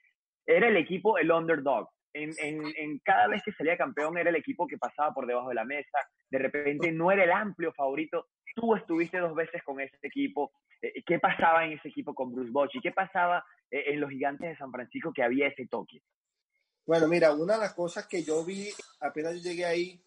[0.46, 1.88] era el equipo el underdog.
[2.12, 2.30] En,
[3.04, 5.98] cada vez que salía campeón era el equipo que pasaba por debajo de la mesa.
[6.30, 8.28] De repente no era el amplio favorito.
[8.54, 10.52] Tú estuviste dos veces con ese equipo.
[10.80, 12.80] Eh, ¿Qué pasaba en ese equipo con Bruce Bochy?
[12.80, 16.00] ¿Qué pasaba eh, en los gigantes de San Francisco que había ese toque?
[16.86, 18.68] Bueno, mira, una de las cosas que yo vi
[19.00, 20.00] apenas yo llegué ahí,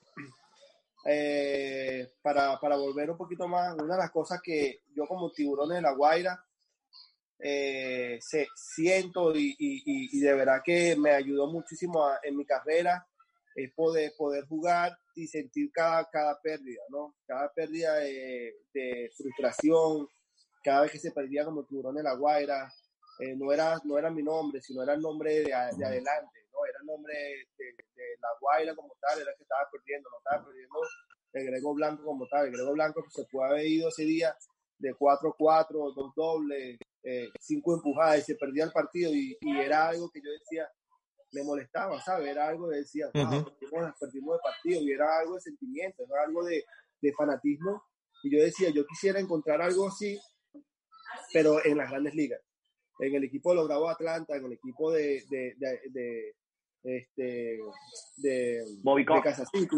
[1.05, 5.69] eh, para, para volver un poquito más, una de las cosas que yo como tiburón
[5.69, 6.43] de la Guaira
[7.39, 12.45] eh, se, siento y, y- y- de verdad que me ayudó muchísimo a- en mi
[12.45, 13.07] carrera
[13.55, 17.15] es poder, poder jugar y sentir cada, cada pérdida, ¿no?
[17.25, 20.07] Cada pérdida de, de frustración,
[20.63, 22.71] cada vez que se perdía como tiburón de la Guaira,
[23.19, 26.65] eh, no, era, no era mi nombre, sino era el nombre de adelante, ¿no?
[26.65, 27.13] Era el nombre
[27.57, 30.79] de, de la Guaira como tal, era el que estaba perdiendo, no estaba perdiendo
[31.33, 32.47] el Grego Blanco como tal.
[32.47, 34.35] El Grego Blanco se puede haber ido ese día
[34.77, 39.87] de 4-4, dos dobles, eh, cinco empujadas y se perdía el partido y, y era
[39.89, 40.69] algo que yo decía,
[41.31, 42.29] me molestaba, ¿sabes?
[42.29, 46.23] Era algo que decía, wow, perdimos, perdimos el partido y era algo de sentimiento, era
[46.23, 46.63] algo de,
[47.01, 47.83] de fanatismo
[48.23, 50.19] y yo decía, yo quisiera encontrar algo así,
[51.33, 52.41] pero en las grandes ligas,
[52.99, 56.35] en el equipo de los Bravos Atlanta, en el equipo de, de, de, de,
[56.83, 57.59] este,
[58.17, 59.21] de, Bobby de.
[59.21, 59.75] Kansas City,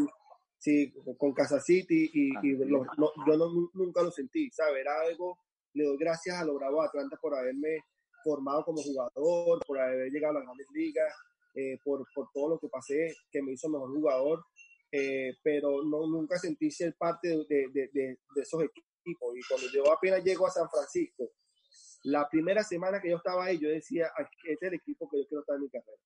[0.60, 2.88] sí, con Kansas City y, y Ah, los-
[3.28, 4.82] yo no- nunca lo sentí, ¿sabes?
[4.82, 5.38] Era algo,
[5.74, 7.78] le doy gracias a los Bravos Atlanta por haberme
[8.24, 11.12] formado como jugador, por haber llegado a las grandes ligas,
[11.56, 14.44] eh, por, por todo lo que pasé, que me hizo mejor jugador,
[14.92, 17.90] eh, pero no, nunca sentí ser parte de, de, de-
[18.36, 19.36] de- esos equipos.
[19.36, 21.32] Y cuando yo apenas llego a San Francisco,
[22.04, 25.18] la primera semana que yo estaba ahí, yo decía, "Ah, este es el equipo que
[25.20, 25.98] yo quiero estar en mi carrera.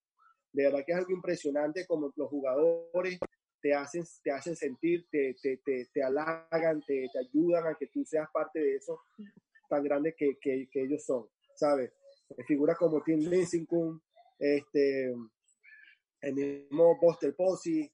[0.55, 3.19] De verdad que es algo impresionante como los jugadores
[3.61, 7.87] te hacen, te hacen sentir, te, te, te, te halagan, te, te ayudan a que
[7.87, 9.01] tú seas parte de eso
[9.69, 11.91] tan grande que, que, que ellos son, ¿sabes?
[12.47, 13.99] Figuras como Tim Lincecum,
[14.39, 15.13] este,
[16.21, 17.91] el mismo Buster Posey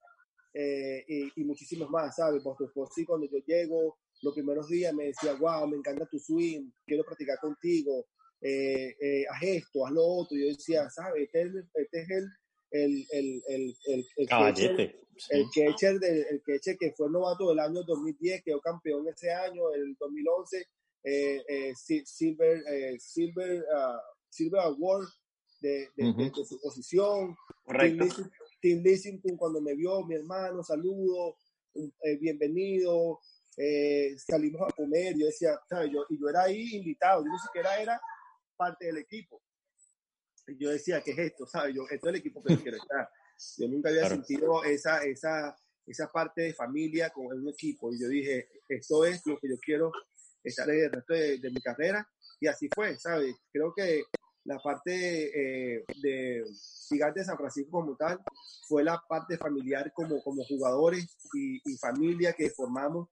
[0.54, 2.44] eh, y, y muchísimos más, ¿sabes?
[2.44, 6.70] Buster Posey cuando yo llego, los primeros días me decía, wow, me encanta tu swing,
[6.86, 8.06] quiero practicar contigo,
[8.42, 10.38] eh, eh, haz esto, haz lo otro.
[10.38, 11.24] Yo decía, ¿sabes?
[11.26, 12.28] Este es este es el,
[12.72, 14.84] el, el, el, el, el catcher- Caballete.
[15.30, 15.62] el Sí.
[15.66, 20.66] catcher, el catcher que fue novato del año 2010, quedó campeón ese año, el 2011,
[21.04, 25.08] eh, eh, Si- Silver, eh, Silver, ah, Silver Award,
[25.62, 27.36] de, de, de- de su posición.
[27.66, 28.06] Correcto.
[28.62, 31.36] Tim Lissington, cuando me vio, mi hermano, saludo,
[31.76, 33.20] eh, bienvenido,
[33.58, 35.92] eh, salimos a comer, yo decía, ¿sabes?
[35.92, 38.00] Yo, y yo era ahí invitado, yo ni siquiera era
[38.56, 39.42] parte del equipo.
[40.48, 41.46] Yo decía, ¿qué es esto?
[41.48, 41.76] ¿Sabes?
[41.76, 43.10] Yo, esto es el equipo que yo quiero estar.
[43.58, 44.16] Yo nunca había Claro.
[44.16, 47.94] sentido esa, esa, esa parte de familia con un equipo.
[47.94, 49.92] Y yo dije, esto es lo que yo quiero
[50.44, 52.08] estar en el resto de, de mi carrera.
[52.40, 53.36] Y así fue, ¿sabes?
[53.52, 54.04] Creo que
[54.46, 54.96] la parte
[55.76, 56.44] eh, de
[56.90, 58.20] Gigante de San Francisco como tal
[58.68, 63.10] fue la parte familiar como, como jugadores y, y familia que formamos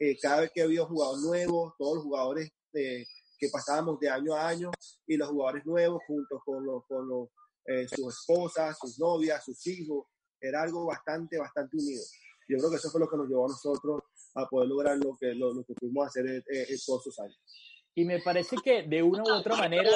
[0.00, 3.06] eh, cada vez que había jugadores nuevos, todos los jugadores eh,
[3.42, 4.70] que pasábamos de año a año
[5.04, 7.28] y los jugadores nuevos juntos con, los, con los,
[7.66, 10.06] eh, sus esposas, sus novias, sus hijos,
[10.40, 12.02] era algo bastante, bastante unido.
[12.48, 14.00] Yo creo que eso fue lo que nos llevó a nosotros
[14.36, 17.36] a poder lograr lo que, lo, lo que pudimos hacer eh, eh, todos esos años.
[17.96, 19.90] Y me parece que de una u otra manera,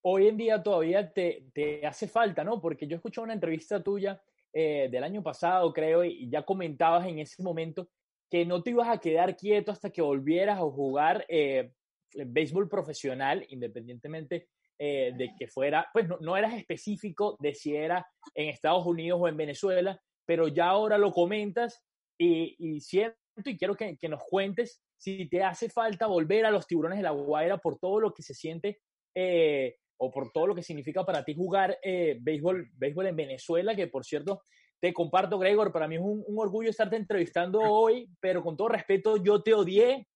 [0.00, 2.62] hoy en día todavía te, te hace falta, ¿no?
[2.62, 4.22] Porque yo escuché una entrevista tuya
[4.54, 7.90] eh, del año pasado, creo, y ya comentabas en ese momento
[8.30, 11.74] que no te ibas a quedar quieto hasta que volvieras a jugar eh,
[12.14, 18.06] béisbol profesional, independientemente eh, de que fuera, pues no, no eras específico de si era
[18.34, 21.84] en Estados Unidos o en Venezuela, pero ya ahora lo comentas
[22.18, 26.50] y, y siento y quiero que, que nos cuentes si te hace falta volver a
[26.50, 28.80] los tiburones de la Guaira por todo lo que se siente
[29.14, 33.74] eh, o por todo lo que significa para ti jugar eh, béisbol, béisbol en Venezuela,
[33.74, 34.42] que por cierto,
[34.80, 38.68] te comparto, Gregor, para mí es un, un orgullo estarte entrevistando hoy, pero con todo
[38.68, 40.06] respeto, yo te odié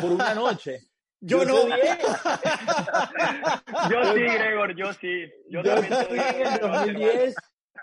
[0.00, 0.80] por una noche.
[1.20, 1.54] Yo te no.
[3.90, 5.24] Yo sí, Gregor, yo sí.
[5.48, 7.34] Yo, Yo también odié en el digo, 2010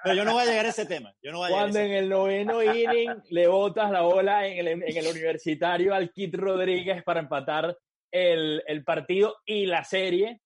[0.03, 1.13] Pero yo no voy a llegar a ese tema.
[1.23, 4.01] Yo no voy a llegar a cuando ese en el noveno inning le botas la
[4.01, 7.75] bola en el, en el universitario al Kit Rodríguez para empatar
[8.11, 10.41] el, el partido y la serie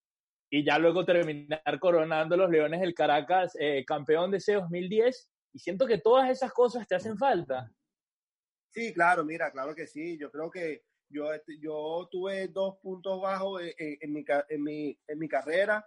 [0.49, 5.59] y ya luego terminar coronando los Leones del Caracas eh, campeón de ese 2010 y
[5.59, 7.69] siento que todas esas cosas te hacen falta.
[8.71, 10.17] Sí, claro, mira, claro que sí.
[10.17, 14.63] Yo creo que yo, este, yo tuve dos puntos bajos en, en- en mi, en,
[14.63, 15.85] mi, en mi carrera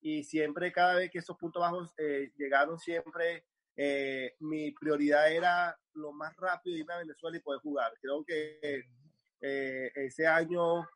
[0.00, 3.44] y siempre, cada vez que esos puntos bajos eh, llegaron, siempre
[3.76, 7.92] eh, mi prioridad era lo más rápido irme a Venezuela y poder jugar.
[8.00, 8.84] Creo que
[9.40, 10.86] eh, ese año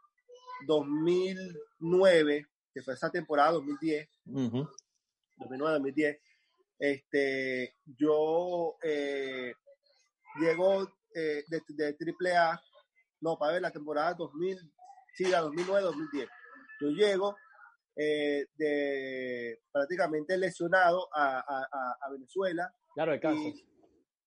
[0.67, 4.69] 2009, que fue esa temporada 2010, Ujú.
[5.39, 6.19] 2009-2010,
[6.79, 9.55] este, yo eh,
[10.41, 12.61] llego eh, de, de triple A,
[13.21, 14.59] no, para ver la temporada 2000,
[15.15, 16.29] sí, la 2009-2010.
[16.81, 17.37] Yo llego
[17.97, 22.71] eh, de prácticamente lesionado a, a- a- a Venezuela.
[22.95, 23.43] Claro, de Kansas.
[23.43, 23.67] Y,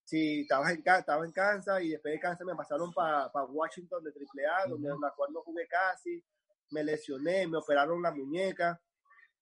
[0.04, 4.12] sí, estaba en, estaba en Kansas y después de Kansas me pasaron para Washington de
[4.12, 6.23] triple A, donde en la cual no jugué casi,
[6.71, 8.82] me lesioné, me operaron la muñeca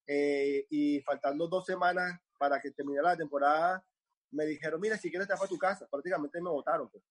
[0.05, 3.85] eh, y faltando dos semanas para que terminara la temporada,
[4.31, 5.87] me dijeron, mira, si quieres te vas para tu casa.
[5.89, 6.89] Prácticamente me votaron.
[6.89, 7.01] pues.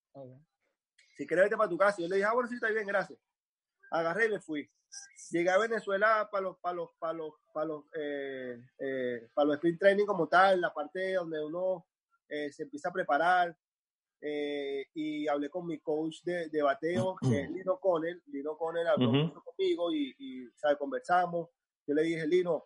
[1.17, 2.01] Si quieres vete para tu casa.
[2.03, 3.19] Yo le dije, ah, bueno, sí, está bien, gracias.
[3.91, 4.69] Agarré y me fui.
[5.31, 9.57] Llegué a Venezuela para los, para los, para los, para los, eh, eh, para los
[9.57, 11.87] sprint training como tal, la parte donde uno
[12.29, 13.57] eh, se empieza a preparar.
[14.21, 18.23] eh, y hablé con mi coach de, de bateo, que es Lino Connell.
[18.27, 19.19] Lino Connell habló Ujú.
[19.19, 20.77] mucho conmigo y, y ¿sabe?
[20.79, 21.49] conversamos.
[21.87, 22.65] Yo le dije, Lino,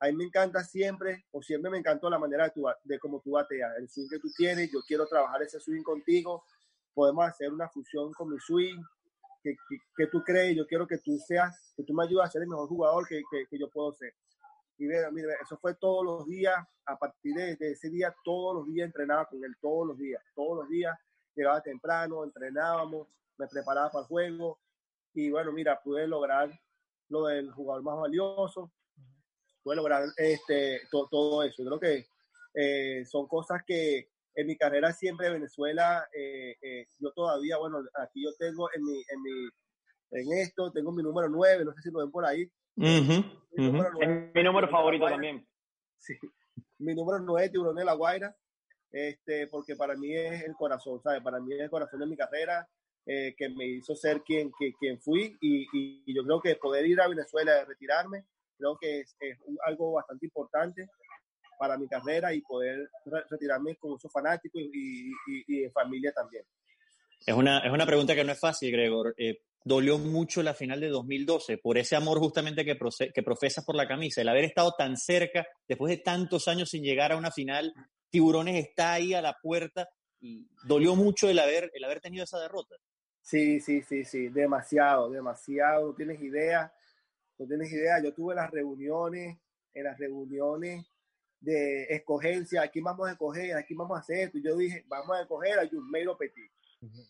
[0.00, 3.20] a mí me encanta siempre, o siempre me encantó la manera de, tu, de cómo
[3.20, 6.44] tú bateas, el swing que tú tienes, yo quiero trabajar ese swing contigo,
[6.94, 8.80] podemos hacer una fusión con mi swing,
[9.42, 9.54] que,
[9.96, 12.48] que, tú crees, yo quiero que tú seas, que tú me ayudes a ser el
[12.48, 14.14] mejor jugador que, que, yo puedo ser.
[14.78, 18.66] Y mira, mira, eso fue todos los días, a partir de, ese día, todos los
[18.66, 20.96] días entrenaba con él, todos los días, todos los días,
[21.34, 24.58] llegaba temprano, entrenábamos, me preparaba para el juego,
[25.12, 26.50] y bueno, mira, pude lograr
[27.08, 28.72] lo del jugador más valioso,
[29.62, 31.62] pude lograr este, to- todo eso.
[31.64, 32.06] Creo que
[32.54, 37.78] eh, son cosas que en mi carrera siempre en Venezuela, eh, eh, yo todavía, bueno,
[37.94, 39.48] aquí yo tengo en mi, en mi,
[40.20, 42.50] en esto, tengo mi número 9, no sé si lo ven por ahí.
[42.76, 43.00] Mi
[43.56, 45.14] número Es 9, mi número Tiburón de la favorito Guaira.
[45.16, 45.48] también.
[45.98, 46.14] Sí.
[46.78, 48.36] Mi número 9, Tiburón de la Guaira,
[48.90, 51.22] este, porque para mí es el corazón, ¿sabes?
[51.22, 52.68] Para mí es el corazón de mi carrera,
[53.06, 56.56] eh, que me hizo ser quien, que- quien fui y, y- y yo creo que
[56.56, 58.24] poder ir a Venezuela y retirarme,
[58.56, 60.88] creo que es, es un- algo bastante importante
[61.64, 65.70] para mi carrera y poder re- retirarme con esos fanáticos y, y, y- y de
[65.70, 66.44] familia también.
[67.26, 69.14] Es una, es una pregunta que no es fácil, Gregor.
[69.16, 73.64] Eh, dolió mucho la final de 2012 por ese amor justamente que, proce- que profesas
[73.64, 77.16] por la camisa, el haber estado tan cerca después de tantos años sin llegar a
[77.16, 77.72] una final.
[78.10, 79.88] Tiburones está ahí a la puerta
[80.20, 82.76] y dolió mucho el haber, el haber tenido esa derrota.
[83.22, 86.70] Sí, sí, sí, sí, demasiado, demasiado, no tienes idea,
[87.38, 88.02] no tienes idea.
[88.04, 89.38] Yo tuve las reuniones,
[89.72, 90.86] en las reuniones
[91.44, 94.38] de escogencia, aquí vamos a escoger, aquí vamos a hacer esto.
[94.38, 96.50] Y yo dije, vamos a escoger a Yusmeiro Petit.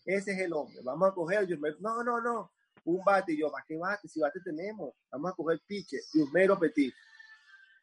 [0.05, 1.77] Ese es el hombre, vamos a coger a Yusmeiro.
[1.79, 2.51] No, no, no,
[2.85, 3.33] un bate.
[3.33, 4.07] Y yo, ¿para qué bate?
[4.07, 6.93] Si bate tenemos, vamos a coger piche, Yusmeiro Petit.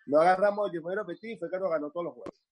[0.06, 2.42] No agarramos a Yusmeiro Petit, fue que nos ganó todos los juegos.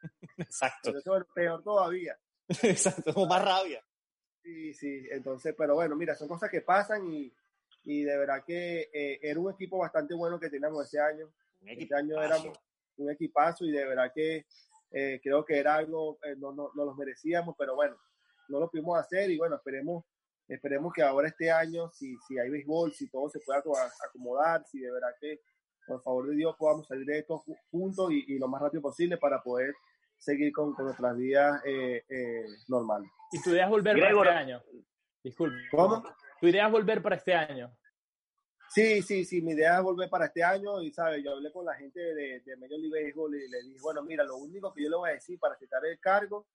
[0.36, 0.80] Exacto.
[0.84, 2.18] Pero eso es peor todavía.
[2.62, 3.82] Exacto, como más rabia.
[4.42, 7.30] Sí, sí, entonces, pero bueno, mira, son cosas que pasan y,
[7.84, 11.30] y de verdad que eh, era un equipo bastante bueno que teníamos ese año.
[11.60, 12.56] Este año éramos
[12.98, 14.44] un equipazo y de verdad que
[14.90, 17.96] eh, creo que era algo, eh, no, no, no los merecíamos, pero bueno,
[18.48, 20.04] no lo pudimos hacer y bueno, esperemos,
[20.48, 23.76] esperemos que ahora este año, si, si hay béisbol, si todo se pueda aco-
[24.08, 25.40] acomodar, si de verdad que
[25.86, 28.82] por favor de Dios podamos salir de esto ju- juntos y, y lo más rápido
[28.82, 29.72] posible para poder
[30.16, 33.10] seguir con, con nuestras vidas eh, eh, normales.
[33.32, 34.26] ¿Y tu idea es volver Gregor.
[34.26, 34.62] para este año?
[35.22, 35.56] Disculpe.
[35.70, 36.02] ¿Cómo?
[36.40, 37.70] ¿Tu idea es volver para este año?
[38.70, 41.22] Sí, sí, sí, mi idea es volver para este año y, ¿sabes?
[41.24, 44.24] Yo hablé con la gente de, de Major League Baseball y le dije, bueno, mira,
[44.24, 46.46] lo único que yo le voy a decir para aceptar el cargo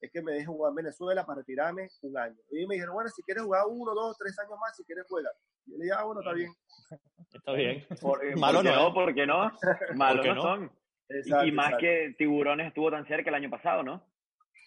[0.00, 2.36] es que me dejen jugar en Venezuela para retirarme un año.
[2.50, 5.30] Y me dijeron, bueno, si quieres jugar uno, dos, tres años más, si quieres juega.
[5.66, 6.52] Y yo le dije, ah, bueno, está bien.
[7.34, 7.84] Está bien.
[8.00, 8.92] Por, eh, Malo ¿por no, no, ¿eh?
[8.94, 9.52] ¿por qué no?
[9.96, 10.42] Malos qué no no?
[10.42, 10.64] son.
[11.08, 11.80] Y- Exacto, y más exacto.
[11.82, 14.02] que Tiburones estuvo tan cerca el año pasado, ¿no?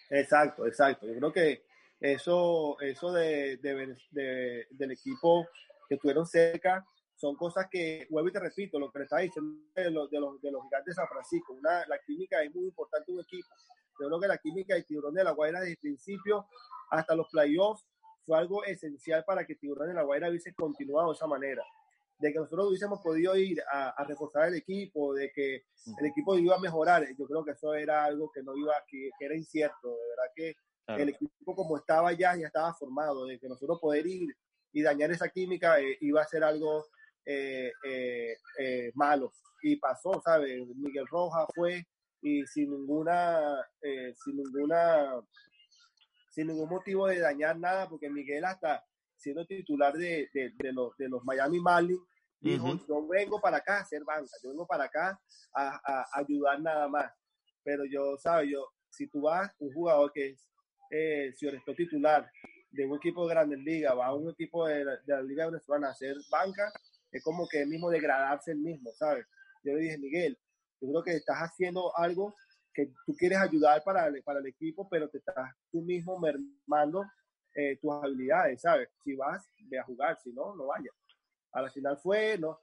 [0.10, 1.06] Exacto, exacto.
[1.08, 1.64] Yo creo que
[2.00, 5.48] eso, eso de, de Vene- de- del equipo
[5.90, 6.86] que estuvieron cerca
[7.16, 10.20] son cosas que, vuelvo y te repito, lo que le estaba diciendo de los, de
[10.22, 11.54] los, de los gigantes de San Francisco.
[11.54, 13.48] Una, la química es muy importante un equipo.
[14.00, 16.48] Yo creo que la química de Tiburón de la Guaira desde el principio
[16.92, 17.86] hasta los playoffs
[18.26, 21.64] fue algo esencial para que Tiburón de la Guaira hubiese continuado de esa manera.
[22.20, 25.64] De que nosotros hubiésemos podido ir a, a reforzar el equipo, de que
[26.00, 27.06] el equipo iba a mejorar.
[27.18, 29.90] Yo creo que eso era algo que no iba, que, que era incierto.
[29.90, 31.04] De verdad que Claro.
[31.04, 34.36] el equipo como estaba ya, ya estaba formado, de que nosotros poder ir
[34.72, 36.86] y dañar esa química eh, iba a ser algo
[37.26, 39.34] eh, eh, malo.
[39.62, 40.66] Y pasó, ¿sabes?
[40.76, 41.86] Miguel Rojas fue
[42.22, 43.66] y sin ninguna,
[44.24, 45.22] sin ninguna,
[46.30, 48.84] sin ningún motivo de dañar nada, porque Miguel hasta
[49.18, 52.00] siendo titular de, de, de los, de los Miami Marlins,
[52.40, 52.86] dijo, Ujú.
[52.88, 55.20] yo vengo para acá a hacer banca, yo vengo para acá
[55.54, 57.12] a, a ayudar nada más.
[57.64, 58.50] Pero yo, ¿sabes?
[58.50, 60.50] Yo, si tú vas, un jugador que es
[60.90, 62.30] eh, si eres titular
[62.72, 65.46] de un equipo de grandes ligas, va a un equipo de la, de la Liga
[65.48, 66.72] Venezolana a hacer banca,
[67.12, 69.26] es como que mismo degradarse el mismo, ¿sabes?
[69.64, 70.38] Yo le dije, Miguel,
[70.80, 72.36] yo creo que estás haciendo algo
[72.74, 77.04] que tú quieres ayudar para el, para el equipo, pero te estás tú mismo mermando
[77.56, 78.90] eh, tus habilidades, ¿sabes?
[79.04, 80.94] Si vas, ve a jugar, si no, no vayas.
[81.52, 82.60] A la final fue, no,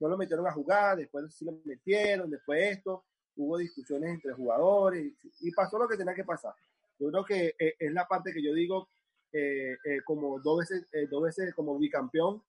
[0.00, 3.04] no lo metieron a jugar, después sí lo metieron, después esto,
[3.36, 6.54] hubo discusiones entre jugadores y, y pasó lo que tenía que pasar.
[6.98, 8.88] Yo creo que eh, es la parte que yo digo
[9.34, 12.42] eh, eh, como dos veces, eh, dos veces como bicampeón,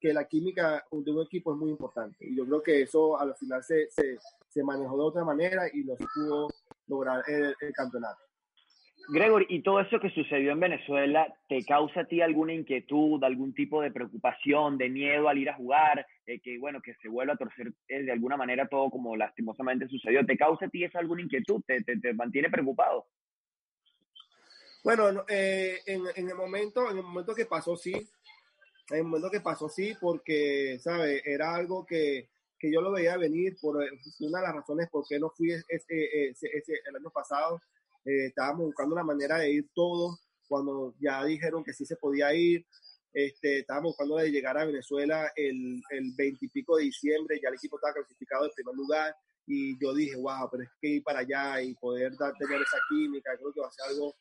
[0.00, 2.16] que la química de un equipo es muy importante.
[2.26, 4.18] Y yo creo que eso al final se, se,
[4.48, 6.48] se manejó de otra manera y no se pudo
[6.88, 8.22] lograr el, el campeonato.
[9.08, 13.52] Gregor, ¿y todo eso que sucedió en Venezuela te causa a ti alguna inquietud, algún
[13.52, 17.34] tipo de preocupación, de miedo al ir a jugar, eh, que bueno, que se vuelva
[17.34, 20.24] a torcer eh, de alguna manera todo como lastimosamente sucedió?
[20.24, 21.62] ¿Te causa a ti eso alguna inquietud?
[21.66, 23.06] ¿Te, te, te mantiene preocupado?
[24.82, 27.92] Bueno, no, eh, en, en, el momento, en el momento que pasó, sí.
[28.90, 31.22] En el momento que pasó, sí, porque, ¿sabes?
[31.24, 35.18] Era algo que, que yo lo veía venir por una de las razones por qué
[35.18, 37.60] no fui ese, ese, ese, el año pasado.
[38.04, 42.34] Eh, estábamos buscando una manera de ir todos cuando ya dijeron que sí se podía
[42.34, 42.66] ir.
[43.12, 47.50] Este, estábamos buscando de llegar a Venezuela el, el 20 y pico de diciembre, ya
[47.50, 49.14] el equipo estaba clasificado en primer lugar
[49.46, 52.78] y yo dije, wow, pero es que ir para allá y poder dar, tener esa
[52.88, 54.14] química, creo que va a ser algo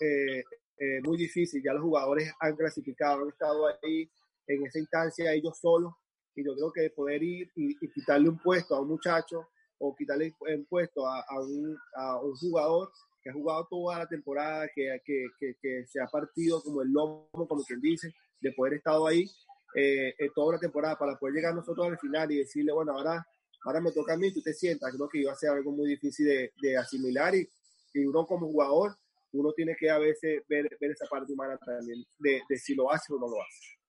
[0.00, 0.44] eh,
[0.78, 1.62] eh, muy difícil.
[1.62, 4.10] Ya los jugadores han clasificado, han estado ahí
[4.46, 5.92] en esa instancia ellos solos
[6.34, 9.48] y yo creo que poder ir y, y quitarle un puesto a un muchacho
[9.78, 12.90] o quitarle un puesto a, a, un, a un jugador
[13.22, 16.90] que ha jugado toda la temporada, que, que, que, que, se ha partido como el
[16.90, 19.26] lomo, como quien dice, de poder estado ahí
[19.74, 23.26] eh, toda la temporada para poder llegar nosotros al final y decirle, bueno, ahora,
[23.64, 25.88] ahora me toca a mí, tú te sientas, creo que iba a ser algo muy
[25.88, 27.48] difícil de, de asimilar y,
[27.94, 28.96] y, uno como jugador,
[29.32, 32.90] uno tiene que a veces ver, ver esa parte humana también, de, de, si lo
[32.90, 33.80] hace o no lo hace.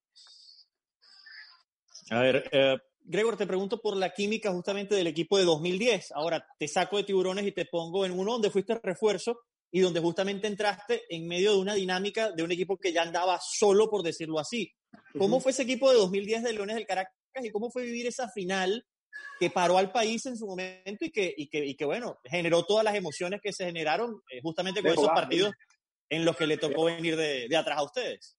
[2.12, 6.12] A ver, eh, Gregor, te pregunto por la química justamente del equipo de 2010.
[6.12, 9.40] Ahora te saco de tiburones y te pongo en uno donde fuiste refuerzo
[9.72, 13.40] y donde justamente entraste en medio de una dinámica de un equipo que ya andaba
[13.42, 14.74] solo, por decirlo así.
[15.18, 15.44] ¿Cómo uh -huh.
[15.44, 18.86] fue ese equipo de 2010 de Leones del Caracas y cómo fue vivir esa final
[19.40, 22.64] que paró al país en su momento y que, y que, y que bueno, generó
[22.64, 25.54] todas las emociones que se generaron eh, justamente con esos partidos
[26.10, 28.38] en los que le tocó venir de, de atrás a ustedes?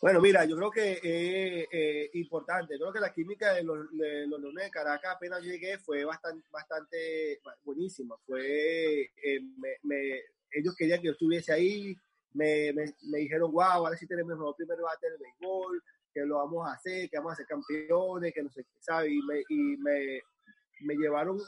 [0.00, 2.76] Bueno, mira, yo creo que es eh, importante.
[2.76, 6.44] Creo que la química de los, de los Leones de Caracas apenas llegué fue bastante,
[6.50, 8.16] bastante buenísima.
[8.26, 10.20] Fue, eh, me, me,
[10.50, 11.94] ellos querían que yo estuviese ahí.
[12.32, 16.20] Me, me, me dijeron, wow, ahora sí tenemos el mejor primer bate del béisbol, que
[16.20, 19.10] lo vamos a hacer, que vamos a ser campeones, que no sé qué, ¿sabes?
[19.10, 20.20] Y me, y me,
[20.80, 21.38] me llevaron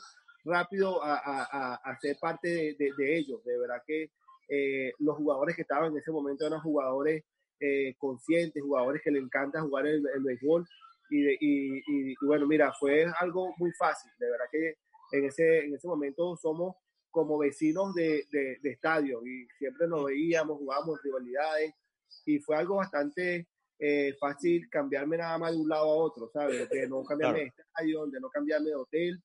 [0.44, 3.42] rápido a, a, a, ser parte de, de, ellos.
[3.44, 4.10] De verdad que
[4.48, 7.24] eh, los jugadores que estaban en ese momento eran jugadores
[7.60, 10.66] eh, conscientes, jugadores que le encanta jugar el, el béisbol.
[11.10, 14.10] Y, de, y, y, y, bueno, mira, fue algo muy fácil.
[14.18, 14.76] De verdad que
[15.12, 16.76] en ese, en ese momento somos
[17.10, 21.72] como vecinos de, de, de estadio y siempre nos veíamos, jugábamos rivalidades
[22.26, 23.46] y fue algo bastante
[23.78, 26.68] eh, fácil cambiarme nada más de un lado a otro, ¿sabes?
[26.68, 27.54] De no cambiarme claro.
[27.56, 29.22] de estadio, de no cambiarme de hotel,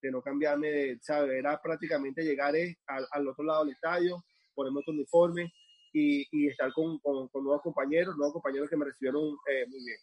[0.00, 1.32] de no cambiarme de, ¿sabes?
[1.32, 4.24] Era prácticamente llegar eh, al, al otro lado del estadio,
[4.54, 5.52] ponerme otro uniforme
[5.92, 9.84] y, y estar con, con, con, nuevos compañeros, nuevos compañeros que me recibieron eh, muy
[9.84, 9.98] bien.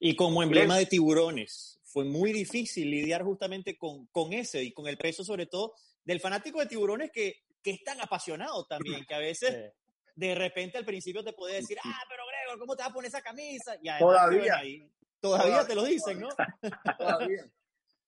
[0.00, 4.88] Y como emblema de tiburones, fue muy difícil lidiar justamente con, con ese y con
[4.88, 5.74] el peso sobre todo
[6.04, 9.72] del fanático de tiburones que, que es tan apasionado también, que a veces
[10.16, 12.24] de repente al principio te puede decir, ah, pero
[12.58, 13.76] ¿cómo te vas a poner esa camisa?
[13.80, 14.56] Y todavía.
[14.56, 14.90] Ahí,
[15.20, 15.46] todavía.
[15.46, 16.28] Todavía te lo dicen, ¿no?
[16.98, 17.44] Todavía.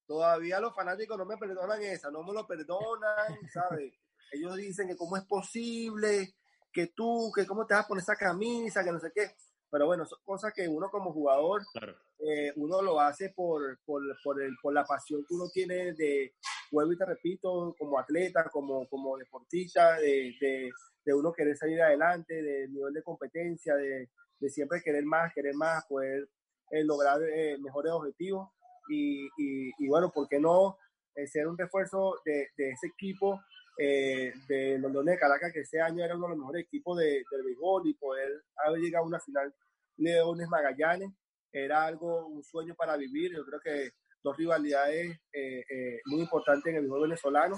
[0.06, 3.92] Todavía los fanáticos no me perdonan esa, no me lo perdonan, ¿sabes?
[4.30, 6.34] Ellos dicen que cómo es posible,
[6.72, 9.34] que tú, que cómo te vas a poner esa camisa, que no sé qué.
[9.70, 11.96] Pero bueno, son cosas que uno como jugador, claro.
[12.20, 16.34] eh, uno lo hace por, por, por, el, por la pasión que uno tiene de,
[16.70, 20.70] vuelvo y te repito, como atleta, como, como deportista, de, de,
[21.04, 24.08] de uno querer salir adelante, del nivel de competencia, de,
[24.38, 26.28] de, siempre querer más, querer más, poder
[26.70, 28.50] eh, lograr eh, mejores objetivos.
[28.88, 30.78] Y, y, y, bueno, ¿por qué no
[31.16, 33.40] eh, ser un refuerzo de, de ese equipo
[33.78, 36.98] eh, de los Leones de Caracas, que ese año era uno de los mejores equipos
[36.98, 39.54] de, del béisbol y poder haber llegado a una final
[39.98, 41.10] Leones Magallanes
[41.52, 43.32] era algo, un sueño para vivir.
[43.34, 43.90] Yo creo que
[44.22, 47.56] dos rivalidades eh, eh, muy importantes en el béisbol venezolano,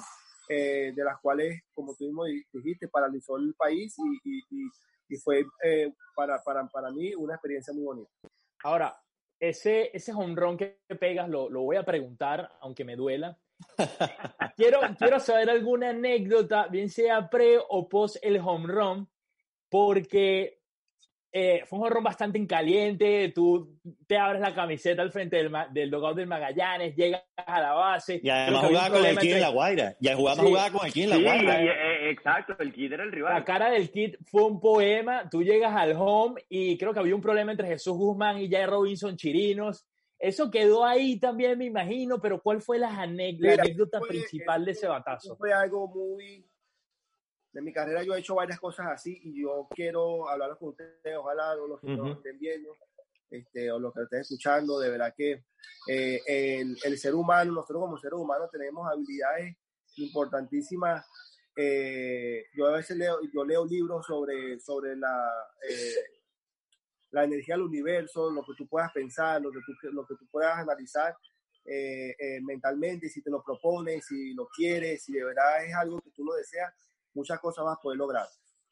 [0.49, 4.69] eh, de las cuales, como tú mismo dijiste, paralizó el país y, y, y,
[5.09, 5.45] y fue
[6.14, 8.11] para, para, para mí una experiencia muy bonita.
[8.62, 8.95] Ahora,
[9.41, 13.39] ese, ese honrón que pegas lo, lo voy a preguntar, aunque me duela
[14.57, 19.09] quiero, quiero saber alguna anécdota, bien sea pre o post el home run,
[19.69, 20.59] porque
[21.31, 25.37] eh, fue un home run bastante en caliente, tú te abres la camiseta al frente
[25.37, 28.21] del, del logout del Magallanes, llegas a la base.
[28.23, 29.97] Y además jugaba con el kit en la Guaira.
[30.01, 30.49] Ya jugaba, sí.
[30.49, 31.63] jugaba con el kit en la sí, Guaira.
[31.63, 33.35] Eh, exacto, el kit era el rival.
[33.35, 37.15] La cara del kit fue un poema, tú llegas al home y creo que había
[37.15, 39.87] un problema entre Jesús Guzmán y Jay Robinson Chirinos.
[40.19, 44.64] Eso quedó ahí también, me imagino, pero ¿cuál fue la anécdota, Mira, anécdota fue, principal
[44.64, 45.37] de ese batazo?
[45.37, 46.45] Fue algo muy...
[47.53, 51.16] De mi carrera yo he hecho varias cosas así y yo quiero hablar con ustedes,
[51.16, 52.16] ojalá los que uh -huh.
[52.16, 52.77] estén viendo
[53.31, 55.45] este, o los que estén escuchando, de verdad que
[55.89, 59.57] eh, el, el, ser humano, nosotros como seres humanos tenemos habilidades
[59.97, 61.07] importantísimas.
[61.57, 65.31] Eh, yo a veces leo, yo leo libros sobre, sobre la...
[65.69, 66.18] Eh,
[67.11, 70.27] la energía del universo, lo que tú puedas pensar, lo que tú, lo que tú
[70.31, 71.17] puedas analizar
[71.65, 76.01] eh, eh, mentalmente, si te lo propones, si lo quieres, si de verdad es algo
[76.01, 76.73] que tú lo deseas,
[77.15, 78.27] muchas cosas vas a poder lograr.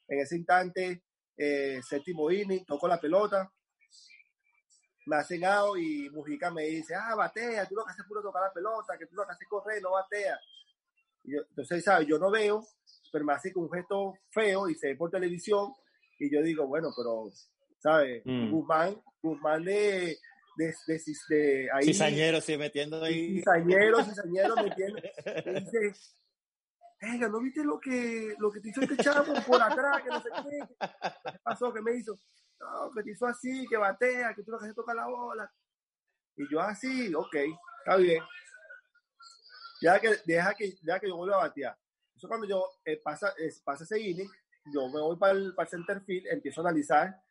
[0.08, 1.02] En ese instante,
[1.36, 3.50] eh, séptimo inning, toco la pelota,
[5.06, 8.22] me hacen out y Mujica me dice, ah, batea, tú lo que haces es puro
[8.22, 10.38] tocar la pelota, que tú lo que haces es correr, no batea.
[11.24, 12.08] Y yo, entonces, ¿sabes?
[12.08, 12.66] Yo no veo,
[13.12, 15.72] pero me hace con un gesto feo y se ve por televisión
[16.18, 17.30] y yo digo, bueno, pero
[17.78, 18.22] ¿sabes?
[18.24, 18.50] Mm.
[18.50, 20.18] Guzmán, Guzmán de,
[20.56, 21.84] de, de, de ahí.
[21.84, 23.38] Cizañero, sí, metiendo ahí.
[23.38, 25.00] Cizañero, cizañero, metiendo.
[25.00, 25.92] dice,
[27.00, 30.02] venga, ¿no viste lo que, lo que te hizo este chavo por atrás?
[30.02, 30.88] Que no sé qué.
[31.32, 31.72] ¿Qué pasó?
[31.72, 32.18] ¿Qué me hizo?
[32.58, 35.50] No, que te hizo así, que batea, que tú lo que haces toca la bola.
[36.36, 37.34] Y yo así, ok,
[37.78, 38.22] está bien.
[39.82, 41.76] Ya que, deja que, deja que yo vuelva a batear.
[42.14, 44.30] Eso cuando yo eh, pasa, eh, pasa ese inning,
[44.72, 47.22] yo me voy para el, para el center field, empiezo a analizar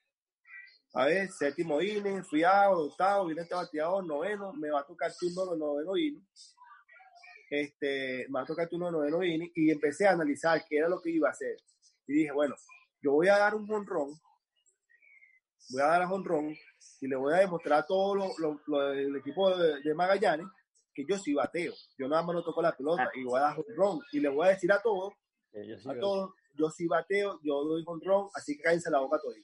[0.97, 5.11] a ver, séptimo inning, fui a octavo, viene este bateador, noveno, me va a tocar
[5.13, 6.25] turno de noveno inning.
[7.49, 10.87] Este, me va a tocar turno de noveno inning y empecé a analizar qué era
[10.87, 11.57] lo que iba a hacer.
[12.07, 12.55] Y dije, bueno,
[13.01, 14.17] yo voy a dar un honrón,
[15.71, 16.55] voy a dar a honrón
[17.01, 20.47] y le voy a demostrar a todo lo, lo, lo el equipo de, de, Magallanes
[20.93, 21.73] que yo sí bateo.
[21.97, 24.47] Yo nada más no toco la pelota y voy a dar honrón y le voy
[24.47, 25.13] a decir a todos,
[25.51, 29.43] sí a todos, yo sí bateo, yo doy honrón, así que cállense la boca todavía.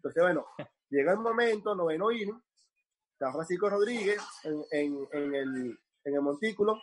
[0.00, 0.46] Entonces, bueno,
[0.88, 2.40] llega el momento, noveno inning,
[3.12, 6.80] está Francisco Rodríguez en, en, en, el, en el montículo,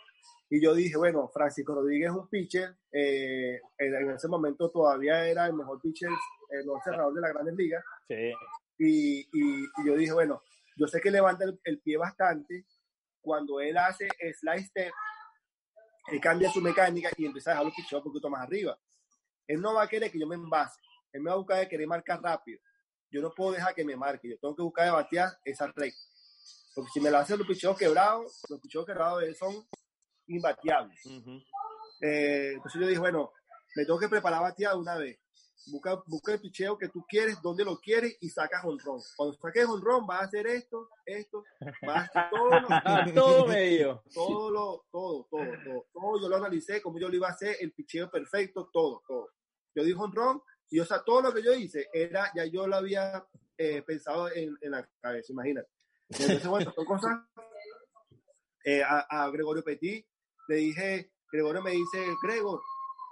[0.48, 5.46] y yo dije, bueno, Francisco Rodríguez es un pitcher, eh, en, ese momento todavía era
[5.46, 6.10] el mejor pitcher,
[6.50, 7.84] el mejor cerrador de las grandes ligas.
[8.06, 8.32] Sí.
[8.78, 10.42] Y, y, y yo dije, bueno,
[10.76, 12.66] yo sé que levanta el, el pie bastante.
[13.20, 14.08] Cuando él hace
[14.38, 14.92] slide step,
[16.12, 18.78] él cambia su mecánica y empieza a dejar los picheos un poquito más arriba.
[19.48, 20.80] Él no va a querer que yo me envase.
[21.12, 22.60] Él me va a buscar de querer marcar rápido.
[23.10, 24.28] Yo no puedo dejar que me marque.
[24.30, 25.98] Yo tengo que buscar de batear esa recta.
[26.74, 29.66] Porque si me la hacen los picheos quebrados, los picheos quebrados son
[30.26, 31.00] imbateables.
[32.00, 33.32] Eh, entonces yo dije, bueno,
[33.74, 35.18] me tengo que preparar batear de una vez.
[35.70, 39.00] Busca, busca el picheo que tú quieres, donde lo quieres y sacas honrón.
[39.16, 41.44] Cuando saques honrón, vas a hacer esto, esto,
[41.82, 44.02] vas a hacer todo, lo- Todo medio.
[44.14, 46.22] todo, lo, todo, todo, todo, todo.
[46.22, 49.28] Yo lo analicé, como yo lo iba a hacer, el picheo perfecto, todo, todo.
[49.74, 50.40] Yo dije honrón
[50.70, 54.30] y, o sea, todo lo que yo hice era, ya yo lo había eh, pensado
[54.32, 55.68] en, en la cabeza, imagínate.
[56.08, 57.18] Entonces, bueno, son cosas.
[58.64, 60.04] Eh, a, Gregorio Petit
[60.48, 62.60] le dije, Gregorio me dice, Gregor,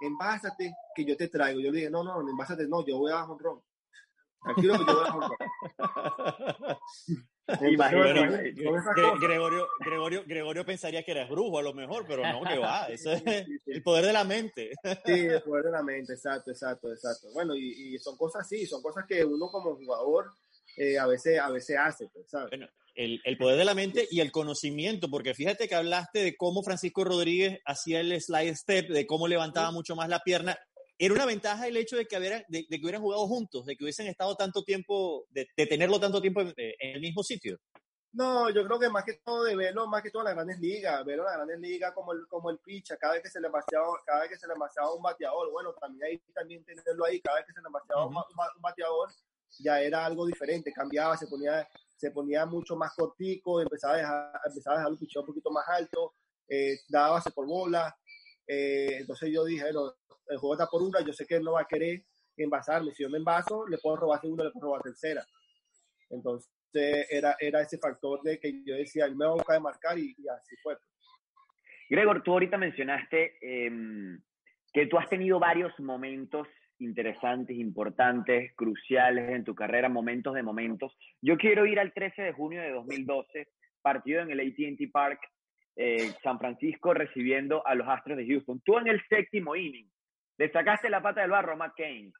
[0.01, 1.59] envásate, que yo te traigo.
[1.59, 3.63] Yo le dije, no, no, envásate, no, yo voy a honrón.
[4.43, 5.37] Tranquilo que yo voy a honrón.
[7.47, 8.13] Imagínate.
[8.13, 9.19] Bueno, Gre- cosas.
[9.21, 12.87] Gregorio, Gregorio, Gregorio pensaría que eres brujo a lo mejor, pero no, que va.
[12.87, 13.23] Eso es
[13.65, 14.71] el poder de la mente.
[15.05, 17.27] Sí, el poder de la mente, exacto, exacto, exacto.
[17.33, 20.31] Bueno, y, y son cosas así, son cosas que uno como jugador
[20.77, 22.49] eh, a veces a veces hace, pues, ¿sabes?
[22.49, 26.35] Bueno, el, el poder de la mente y el conocimiento, porque fíjate que hablaste de
[26.35, 30.57] cómo Francisco Rodríguez hacía el slide step, de cómo levantaba mucho más la pierna.
[30.99, 33.75] Era una ventaja el hecho de que, hubiera- de, de que hubieran jugado juntos, de
[33.75, 37.57] que hubiesen estado tanto tiempo, de, de tenerlo tanto tiempo en, en el mismo sitio.
[38.13, 40.59] No, yo creo que más que todo de verlo, más que todo en las grandes
[40.59, 43.39] ligas, verlo en las grandes ligas como el, como el picha, cada vez que se
[43.39, 47.05] le vaciaba, cada vez que se le vaciaba un bateador, bueno, también ahí también tenerlo
[47.05, 49.09] ahí, cada vez que se le vaciaba un, ba- un un bateador,
[49.59, 54.31] ya era algo diferente, cambiaba, se ponía, se ponía mucho más cortico, empezaba a dejar,
[54.47, 56.15] empezaba a dejar un picheo un poquito más alto,
[56.47, 57.95] eh, daba base por bola,
[58.47, 59.93] eh, entonces yo dije, bueno,
[60.29, 62.03] el juego está por una, yo sé que él no va a querer
[62.37, 65.23] envasarme, si yo me envaso, le puedo robar segunda, le puedo robar tercera.
[66.09, 66.49] Entonces
[67.09, 70.15] era, era ese factor de que yo decía, me va a buscar de marcar y,
[70.29, 70.77] así fue.
[71.89, 74.19] Gregor, tú ahorita mencionaste em,
[74.73, 76.47] que tú has tenido varios momentos
[76.79, 80.95] interesantes, importantes, cruciales en tu carrera, momentos de momentos.
[81.21, 83.47] Yo quiero ir al 13 de junio de 2012,
[83.81, 85.19] partido en el AT&T Park,
[85.75, 88.61] eh, San Francisco recibiendo a los Astros de Houston.
[88.63, 89.89] Tú en el séptimo inning
[90.37, 92.11] le sacaste la pata del barro a Matt Cain.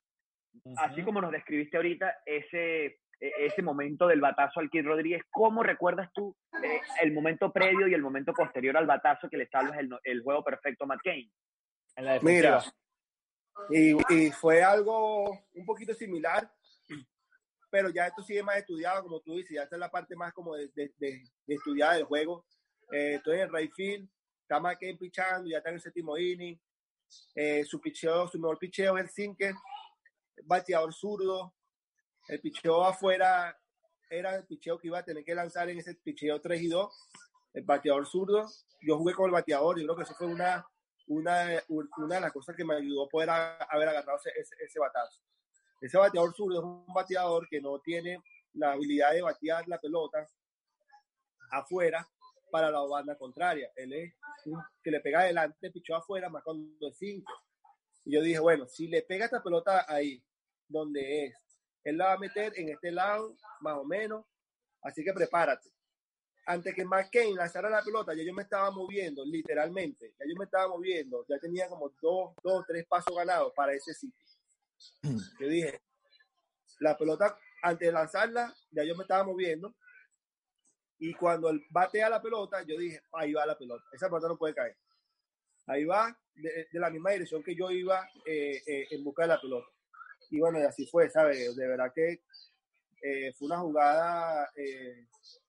[0.77, 5.61] Así como nos describiste ahorita ese, e- ese momento del batazo al Kid Rodríguez, ¿cómo
[5.61, 9.77] recuerdas tú eh, el momento previo y el momento posterior al batazo que le salvas
[9.77, 11.31] el, el juego perfecto a Matt Cain?
[11.95, 12.63] En la Mira,
[13.69, 16.49] y, y fue algo un poquito similar,
[17.69, 20.15] pero ya esto sí es más estudiado, como tú dices, ya esta es la parte
[20.15, 22.45] más como de, de, de, de estudiar del juego.
[22.91, 24.09] Eh, estoy en el right field,
[24.41, 26.57] está McCain pichando, ya está en el séptimo inning,
[27.35, 29.55] eh, su picheo, su mejor picheo es el sinker,
[30.43, 31.53] bateador zurdo,
[32.27, 33.57] el picheo afuera
[34.09, 37.09] era el picheo que iba a tener que lanzar en ese picheo 3 y 2,
[37.53, 38.47] el bateador zurdo,
[38.81, 40.65] yo jugué con el bateador y creo que eso fue una,
[41.07, 44.79] una, una de las cosas que me ayudó a poder haber agarrado ese, ese, ese
[44.79, 45.21] batazo.
[45.81, 48.21] Ese bateador zurdo es un bateador que no tiene
[48.53, 50.27] la habilidad de batear la pelota
[51.51, 52.07] afuera
[52.51, 53.71] para la banda contraria.
[53.75, 54.13] Él es
[54.45, 57.31] un que le pega adelante, pichó afuera, más cuando es 5.
[58.05, 60.23] Y yo dije, bueno, si le pega esta pelota ahí,
[60.67, 61.35] donde es,
[61.83, 64.25] él la va a meter en este lado, más o menos,
[64.81, 65.69] así que prepárate.
[66.45, 70.45] Antes que McCain lanzara la pelota, ya yo me estaba moviendo, literalmente, ya yo me
[70.45, 74.25] estaba moviendo, ya tenía como dos, dos, tres pasos ganados para ese sitio.
[75.39, 75.81] Yo dije,
[76.79, 79.75] la pelota, antes de lanzarla, ya yo me estaba moviendo,
[80.99, 84.37] y cuando él batea la pelota, yo dije, ahí va la pelota, esa pelota no
[84.37, 84.75] puede caer.
[85.67, 89.27] Ahí va, de, de la misma dirección que yo iba eh, eh, en busca de
[89.29, 89.67] la pelota.
[90.29, 91.55] Y bueno, y así fue, ¿sabes?
[91.55, 92.21] De verdad que
[93.01, 94.49] eh, fue una jugada,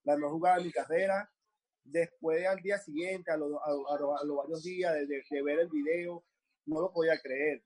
[0.04, 1.30] la mejor jugada de mi carrera.
[1.84, 5.22] Después, al día siguiente, a los, a, a los- a los varios días de, de-
[5.30, 6.24] de ver el video,
[6.66, 7.62] no lo podía creer.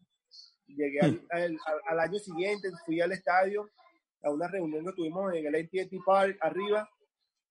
[0.66, 3.70] Llegué al, al- al- al año siguiente, fui al estadio
[4.22, 6.89] a una reunión que tuvimos en el AT&T Park arriba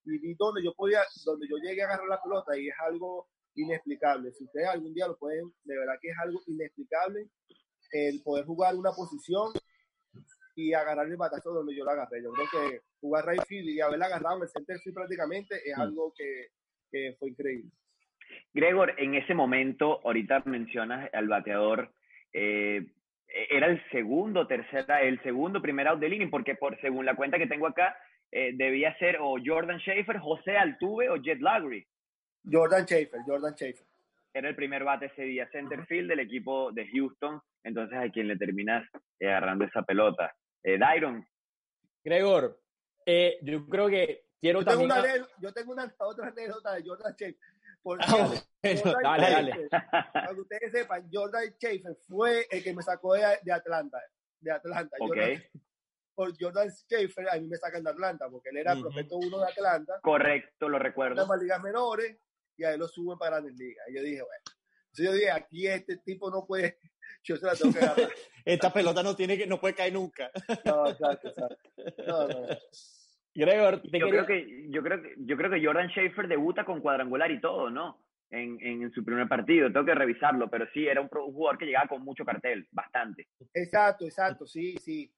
[0.06, 3.28] y vi donde yo podía, donde yo llegué a agarrar la pelota y es algo
[3.56, 4.32] inexplicable.
[4.32, 7.28] Si ustedes algún día lo pueden, de verdad que es algo inexplicable
[7.91, 9.52] el poder jugar una posición
[10.56, 12.24] y agarrar el batazo donde yo la agarré.
[12.24, 15.78] Yo creo que jugar right field y haberla agarrado en el center field prácticamente es
[15.78, 15.82] Mm.
[15.82, 16.47] algo que,
[16.91, 17.72] que fue increíble.
[18.54, 21.93] Gregor, en ese momento, ahorita mencionas al bateador,
[22.34, 22.86] eh,
[23.49, 27.38] era el segundo, tercera, el segundo primer out del inning, porque por según la cuenta
[27.38, 27.95] que tengo acá,
[28.32, 31.86] eh, debía ser o Jordan Schaefer, José Altuve o Jet Lagry.
[32.50, 33.86] Jordan Schaefer, Jordan Schaefer.
[34.34, 38.28] Era el primer bate ese día, center field del equipo de Houston, entonces a quien
[38.30, 38.88] le terminas
[39.20, 40.34] eh, agarrando esa pelota.
[40.64, 41.28] Eh, Dairon,
[42.04, 42.60] Gregor,
[43.06, 45.14] eh, yo creo que quiero Yo tengo, también...
[45.16, 47.38] una, ane- yo tengo una otra anécdota de Jordan Schaefer.
[47.84, 48.28] Porque Ah,
[48.64, 49.70] Jordan dale, dale.
[50.14, 54.00] Para que ustedes sepan, Jordan Schaefer fue el que me sacó de, de Atlanta.
[54.40, 54.96] De Atlanta.
[55.00, 55.08] Ok.
[55.10, 55.44] Jordan-
[56.14, 58.84] por Jordan Schaefer, a mí me sacan de Atlanta, porque él era Ujú.
[58.84, 61.28] prospecto uno de Atlanta, Correcto, lo en recuerdo.
[61.28, 62.18] las ligas menores,
[62.57, 63.86] y a él lo suben para grandes ligas.
[63.89, 64.43] Y yo dije, bueno,
[64.86, 66.78] entonces yo dije, aquí este tipo no puede,
[67.24, 68.09] yo se la tengo que agarrar.
[68.45, 70.32] Esta pelota no tiene que, no puede caer nunca.
[70.66, 71.70] No, exacto, exacto.
[72.05, 72.47] No, no.
[73.34, 76.82] Gregor, te Yo creo que, yo creo que, yo creo que Jordan Schaefer debuta con
[76.82, 78.03] cuadrangular y todo, ¿no?
[78.30, 81.57] En, en, su primer partido, tengo que revisarlo, pero sí, era un, pro- un jugador
[81.57, 83.28] que llegaba con mucho cartel, bastante.
[83.53, 85.14] Exacto, exacto, sí, sí.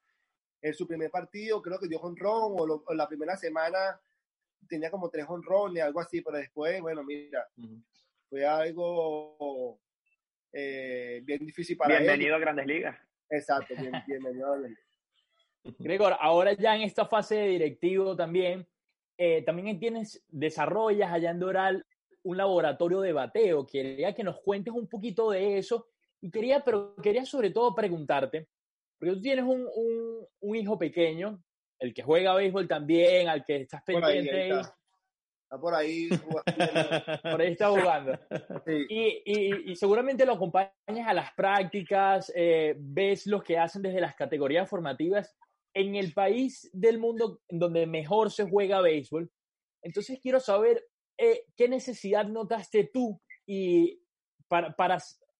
[0.63, 3.99] En su primer partido creo que dio honrón o, lo- o la primera semana
[4.67, 7.45] tenía como tres honrones, algo así, pero después, bueno, mira,
[8.29, 9.77] fue algo
[10.53, 12.97] eh, bien difícil para Bienvenido a Grandes Ligas.
[13.29, 14.53] Exacto, bien, bienvenido.
[14.53, 14.77] a él.
[15.79, 18.65] Gregor, ahora ya en esta fase de directivo también,
[19.17, 21.85] eh, también tienes, desarrollas allá en Doral
[22.23, 23.65] un laboratorio de bateo.
[23.65, 25.87] Quería que nos cuentes un poquito de eso
[26.21, 28.47] y quería, pero quería sobre todo preguntarte,
[29.03, 31.43] porque tú tienes un, un- un hijo pequeño,
[31.79, 34.77] el que juega béisbol también, al que estás Por ahí, pendiente, ahí está.
[35.43, 36.09] Está por ahí.
[37.21, 38.17] por ahí está jugando.
[38.65, 38.85] Sí.
[38.89, 40.71] Y, y- y seguramente lo acompañas
[41.07, 45.35] a las prácticas, eh, ves lo que hacen desde las categorías formativas
[45.75, 49.29] en el país del mundo donde mejor se juega béisbol.
[49.81, 50.85] Entonces quiero saber
[51.17, 54.01] eh, qué necesidad notaste tú y
[54.47, 54.97] para, para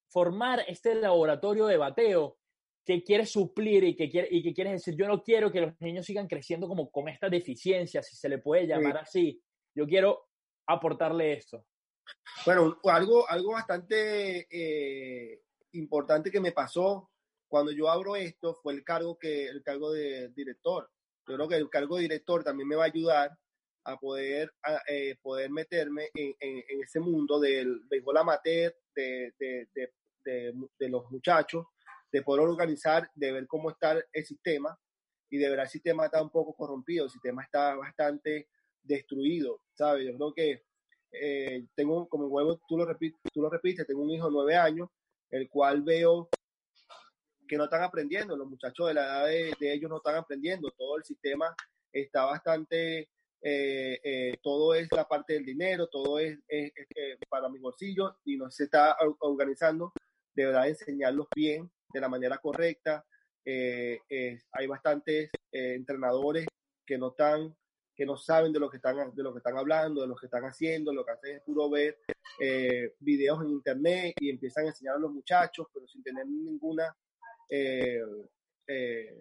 [0.09, 2.37] formar este laboratorio de bateo
[2.85, 5.79] que quieres suplir y que, quiere, y que quieres decir, yo no quiero que los
[5.81, 9.41] niños sigan creciendo como con estas deficiencias, si se le puede llamar así.
[9.75, 10.27] Yo quiero
[10.67, 11.65] aportarle esto.
[12.45, 15.41] Bueno, algo, algo bastante eh,
[15.73, 17.09] importante que me pasó
[17.47, 20.89] cuando yo abro esto fue el cargo que el cargo de director.
[21.27, 23.31] Yo creo que el cargo de director también me va a ayudar
[23.85, 29.33] a poder, a, eh, poder meterme en, en- en ese mundo del béisbol amateur, de,
[29.39, 29.93] de, de,
[30.25, 31.65] de- de los muchachos,
[32.13, 34.79] de poder organizar, de ver cómo está el sistema
[35.29, 38.47] y de ver el sistema está un poco corrompido, el sistema está bastante
[38.83, 40.05] destruido, ¿sabes?
[40.05, 40.63] Yo creo que
[41.11, 44.55] eh, tengo, como huevo, tú lo, repites, tú lo repites, tengo un hijo de nueve
[44.55, 44.89] años,
[45.31, 46.29] el cual veo
[47.47, 49.25] que no están aprendiendo, los muchachos de la edad
[49.59, 51.55] de, ellos no están aprendiendo, todo el sistema
[51.91, 53.09] está bastante,
[53.41, 56.71] eh, eh, todo es la parte del dinero, todo es, es-
[57.27, 59.91] para mi bolsillo y no se está or- organizando,
[60.35, 63.05] de verdad enseñarlos bien, de la manera correcta.
[63.45, 66.45] Eh, eh, hay bastantes eh, entrenadores
[66.85, 67.55] que no están
[67.95, 70.25] que no saben de lo que están de lo que están hablando, de lo que
[70.25, 71.99] están haciendo, lo que hacen es puro ver
[72.99, 76.95] videos en internet y empiezan a enseñar a los muchachos, pero sin tener ninguna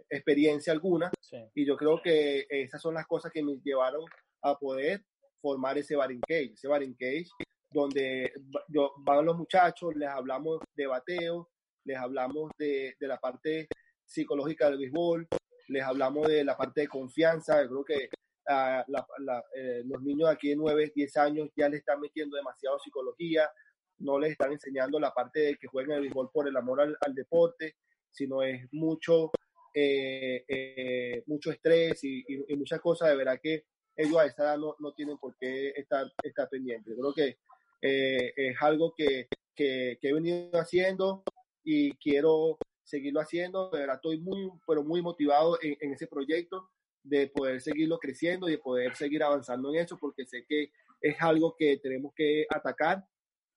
[0.08, 1.12] experiencia alguna.
[1.20, 1.36] Sí.
[1.54, 4.06] Y yo creo que esas son las cosas que me llevaron
[4.40, 5.04] a poder
[5.42, 7.28] formar ese Baring Cage, ese Baring Cage,
[7.70, 8.32] donde
[8.68, 11.50] yo, van los muchachos, les hablamos de bateo,
[11.84, 13.68] les hablamos de, de la parte
[14.04, 15.26] psicológica del béisbol,
[15.68, 17.62] les hablamos de la parte de confianza.
[17.62, 18.08] Yo creo que
[18.48, 22.78] ah, la- eh, los niños aquí de 9, 10 años ya le están metiendo demasiado
[22.78, 23.50] psicología,
[23.98, 27.14] no les están enseñando la parte de que jueguen el béisbol por el amor al,
[27.14, 27.76] deporte,
[28.10, 29.30] sino es mucho,
[29.74, 32.24] eh, eh, mucho estrés y,
[32.56, 33.10] muchas cosas.
[33.10, 33.64] De verdad que
[33.96, 36.94] ellos a esa edad no, no tienen por qué estar, estar pendientes.
[36.96, 37.38] Yo creo que
[37.80, 41.22] eh, es algo que, que he venido haciendo
[41.64, 43.70] y quiero seguirlo haciendo.
[43.70, 46.70] De verdad estoy muy, pero muy motivado en, en ese proyecto
[47.04, 51.16] de poder seguirlo creciendo y de poder seguir avanzando en eso porque sé que es
[51.20, 53.04] algo que tenemos que atacar.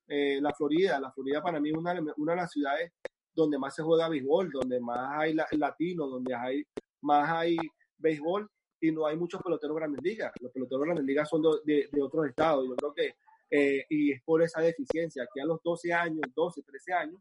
[0.07, 2.91] Eh, la Florida, la Florida para mí es una, una de las ciudades
[3.33, 6.63] donde más se juega béisbol, donde más hay la- latinos, donde hay
[7.01, 7.57] más hay
[7.97, 8.49] béisbol
[8.79, 10.31] y no hay muchos peloteros grandes ligas.
[10.41, 12.65] Los peloteros grandes ligas son de, de- de otros estados.
[12.67, 13.15] Yo creo que,
[13.51, 17.19] eh, y es por esa deficiencia, que a los 12 años, 12, 13 años,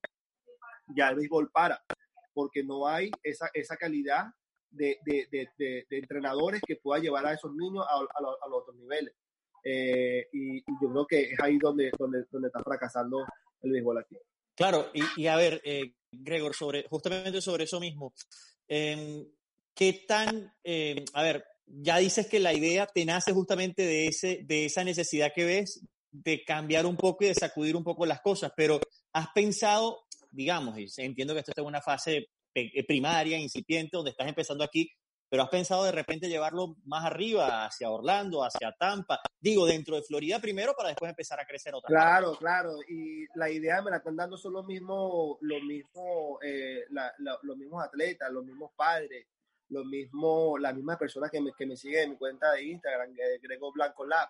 [0.88, 1.82] ya el béisbol para,
[2.32, 4.26] porque no hay esa, esa calidad
[4.70, 8.48] de, de, de, de- entrenadores que pueda llevar a esos niños a, a lo- a
[8.48, 9.14] los otros niveles.
[9.64, 13.24] Eh, y, y yo creo que es ahí donde, donde, donde está fracasando
[13.62, 14.16] el béisbol aquí.
[14.56, 18.12] Claro, y, y a ver, eh, Gregor, sobre, justamente sobre eso mismo,
[18.68, 19.26] em,
[19.74, 24.40] ¿qué tan, em, a ver, ya dices que la idea te nace justamente de, ese,
[24.44, 25.80] de esa necesidad que ves
[26.10, 28.78] de cambiar un poco y de sacudir un poco las cosas, pero
[29.12, 30.03] has pensado,
[30.34, 34.62] digamos, y entiendo que esto está en una fase eh, primaria, incipiente, donde estás empezando
[34.64, 34.90] aquí,
[35.28, 40.02] pero has pensado de repente llevarlo más arriba, hacia Orlando, hacia Tampa, digo, dentro de
[40.02, 42.72] Florida primero para después empezar a crecer otra Claro, claro.
[42.88, 47.38] Y la idea me la están dando son los mismos, los mismos, eh, la- la-
[47.42, 49.26] los mismos atletas, los mismos padres.
[49.70, 53.10] lo mismo, la misma persona que me, que me sigue en mi cuenta de Instagram,
[53.18, 54.28] eh, Grego Blanco Lab.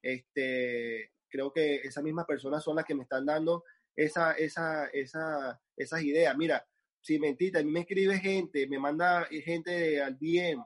[0.00, 3.64] Este, creo que esas mismas personas son las que me están dando
[3.96, 6.36] esa, esa, esa, esas ideas.
[6.36, 6.66] Mira,
[7.00, 10.64] si mentita, a mí me escribe gente, me manda gente al DM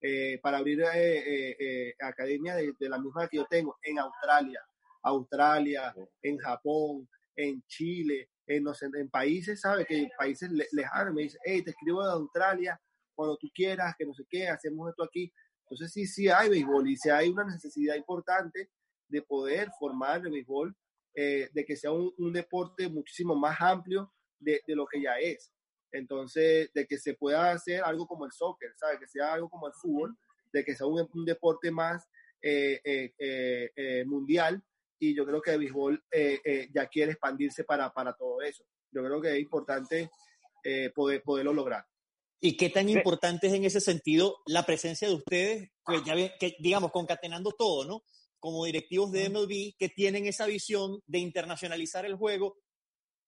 [0.00, 4.60] eh, para abrir eh, eh, academia de, de, la misma que yo tengo en Australia,
[5.02, 9.86] Australia, en Japón, en Chile, en, no sé, en países, ¿sabes?
[9.86, 12.80] Que países lejanos me dice, hey, te escribo de Australia
[13.14, 15.32] cuando tú quieras, que no sé qué, hacemos esto aquí.
[15.62, 18.70] Entonces sí, sí hay béisbol y sí hay una necesidad importante
[19.08, 20.76] de poder formar el béisbol,
[21.16, 25.50] de que sea un, un, deporte muchísimo más amplio de, de lo que ya es.
[25.90, 29.00] Entonces, de que se pueda hacer algo como el soccer, ¿sabes?
[29.00, 30.16] Que sea algo como el fútbol,
[30.52, 32.06] de que sea un, un deporte más
[32.42, 32.80] eh,
[33.18, 34.62] eh, eh, mundial.
[34.98, 36.02] Y yo creo que el béisbol
[36.72, 38.64] ya quiere expandirse para, para todo eso.
[38.90, 40.10] Yo creo que es importante
[40.94, 41.84] poder, poderlo lograr.
[42.40, 46.56] ¿Y qué tan importante es en ese sentido la presencia de ustedes, que ya que,
[46.60, 48.04] digamos, concatenando todo, ¿no?
[48.38, 52.56] Como directivos de MLB que tienen esa visión de internacionalizar el juego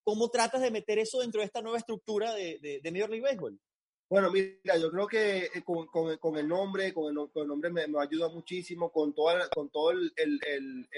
[0.09, 3.27] ¿Cómo tratas de meter eso dentro de esta nueva estructura de, de, de Major League
[3.27, 3.61] Baseball?
[4.09, 7.69] Bueno, mira, yo creo que con, con, con el nombre, con el, con el nombre
[7.69, 10.89] me, me, ayuda muchísimo, con todo, con todo el, el,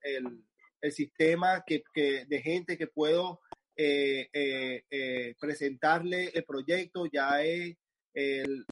[0.00, 3.40] el, sistema que, que, de gente que puedo
[3.76, 7.04] eh, eh, eh, presentarle el proyecto.
[7.12, 7.76] Ya he,
[8.14, 8.64] el,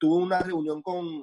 [0.00, 1.22] tuve una reunión con,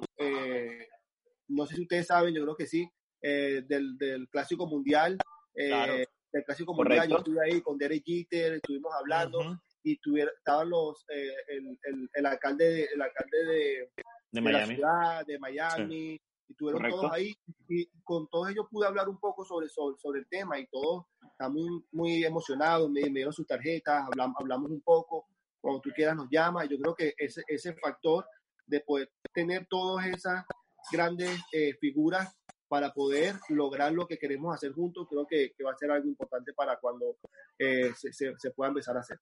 [1.48, 2.88] no sé si ustedes saben, yo creo que sí,
[3.22, 5.18] del, del Clásico Mundial.
[5.54, 9.60] Claro del Clásico Mundial, yo estuve ahí con Derek Jeter, estuvimos hablando uh -huh.
[9.82, 13.90] y tuviera, estaban los, eh, el, el, el, alcalde, de, el alcalde de,
[14.32, 16.22] de, de la ciudad, de Miami, sí.
[16.48, 17.00] y estuvieron Correcto.
[17.00, 17.34] todos ahí
[17.68, 21.06] y con todos ellos pude hablar un poco sobre, sobre, sobre el tema y todos
[21.30, 25.26] están muy, muy emocionados, me, me dieron sus tarjetas, hablamos, hablamos un poco,
[25.60, 28.26] cuando tú quieras nos llama, yo creo que ese, ese factor
[28.66, 30.44] de poder tener todas esas
[30.90, 35.72] grandes eh, figuras para poder lograr lo que queremos hacer juntos, creo que, que va
[35.72, 37.16] a ser algo importante para cuando
[37.58, 39.18] eh, se, se, se, pueda empezar a hacer.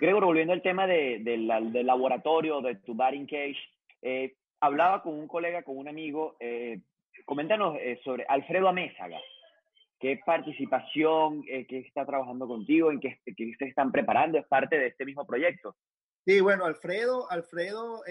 [0.00, 3.58] Gregor, volviendo al tema de, de la, del laboratorio, de tu batting cage,
[4.02, 6.80] eh, hablaba con un colega, con un amigo, eh,
[7.26, 9.20] coméntanos sobre Alfredo Amézaga.
[10.00, 14.38] ¿Qué participación, qué está trabajando contigo, en qué, qué, se están preparando?
[14.38, 15.76] ¿Es parte de este mismo proyecto?
[16.26, 18.02] Sí, bueno, Alfredo, Alfredo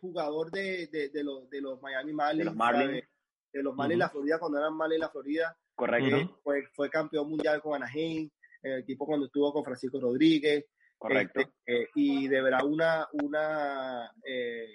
[0.00, 2.38] jugador de, de, de, los, de los Miami Marlins.
[2.38, 3.04] De los Marlins
[3.52, 4.06] de los Marlins uh -huh.
[4.06, 5.56] la Florida cuando eran Marlins la Florida.
[5.74, 6.16] Correcto.
[6.16, 8.28] Eh, fue, fue, campeón mundial con Anaheim,
[8.62, 10.66] el equipo cuando estuvo con Francisco Rodríguez.
[10.96, 11.40] Correcto.
[11.40, 14.68] Este, eh, y de verdad una, una, eh,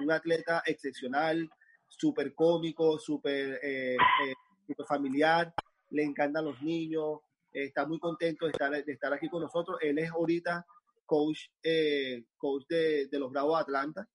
[0.00, 1.48] un atleta excepcional,
[1.86, 3.60] súper cómico, súper
[4.66, 5.52] super familiar,
[5.90, 7.20] le encantan los niños,
[7.52, 9.78] está muy contento de estar, de estar aquí con nosotros.
[9.80, 10.64] Él es ahorita
[11.10, 11.40] coach,
[12.36, 14.08] coach de, de los Bravos de Atlanta.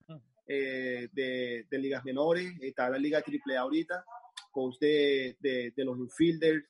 [0.48, 4.06] Eh, de, de, ligas menores, está la liga AAA ahorita,
[4.52, 6.64] coach de, de, de los infielders,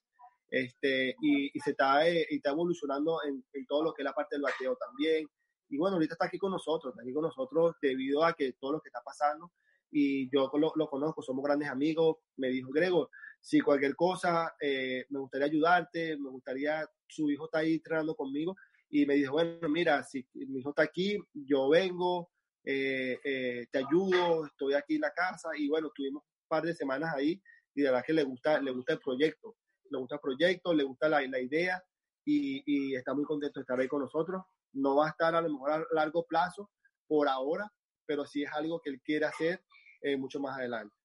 [0.50, 4.06] este, y, y se está, eh, y está evolucionando en, en, todo lo que es
[4.06, 5.28] la parte del bateo también.
[5.68, 8.72] Y bueno, ahorita está aquí con nosotros, está aquí con nosotros debido a que todo
[8.72, 9.52] lo que está pasando,
[9.92, 13.10] y yo lo, lo conozco, somos grandes amigos, me dijo Gregor,
[13.42, 18.56] si cualquier cosa, eh, me gustaría ayudarte, me gustaría, su hijo está ahí entrenando conmigo,
[18.96, 22.32] y me dijo, bueno, mira, si mi hijo está aquí, yo vengo,
[22.64, 26.74] eh, eh, te ayudo, estoy aquí en la casa y bueno, tuvimos un par de
[26.74, 27.42] semanas ahí
[27.74, 29.58] y de verdad que le gusta, le gusta el proyecto,
[29.90, 31.84] le gusta el proyecto, le gusta la, la idea
[32.24, 34.44] y, está muy contento de estar ahí con nosotros.
[34.72, 36.72] No va a estar a lo mejor a largo plazo
[37.06, 37.70] por ahora,
[38.06, 39.62] pero sí es algo que él quiere hacer
[40.04, 40.96] eh, mucho más adelante.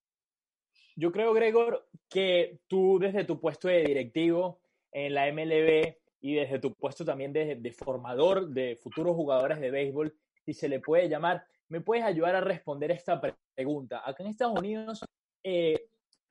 [0.95, 4.61] Yo creo, Gregor, que tú desde tu puesto de directivo
[4.93, 10.15] en la MLB y desde tu puesto también de, formador de futuros jugadores de béisbol,
[10.45, 13.21] si se le puede llamar, ¿me puedes ayudar a responder esta
[13.55, 14.03] pregunta?
[14.05, 15.05] Acá en Estados Unidos
[15.43, 15.89] eh,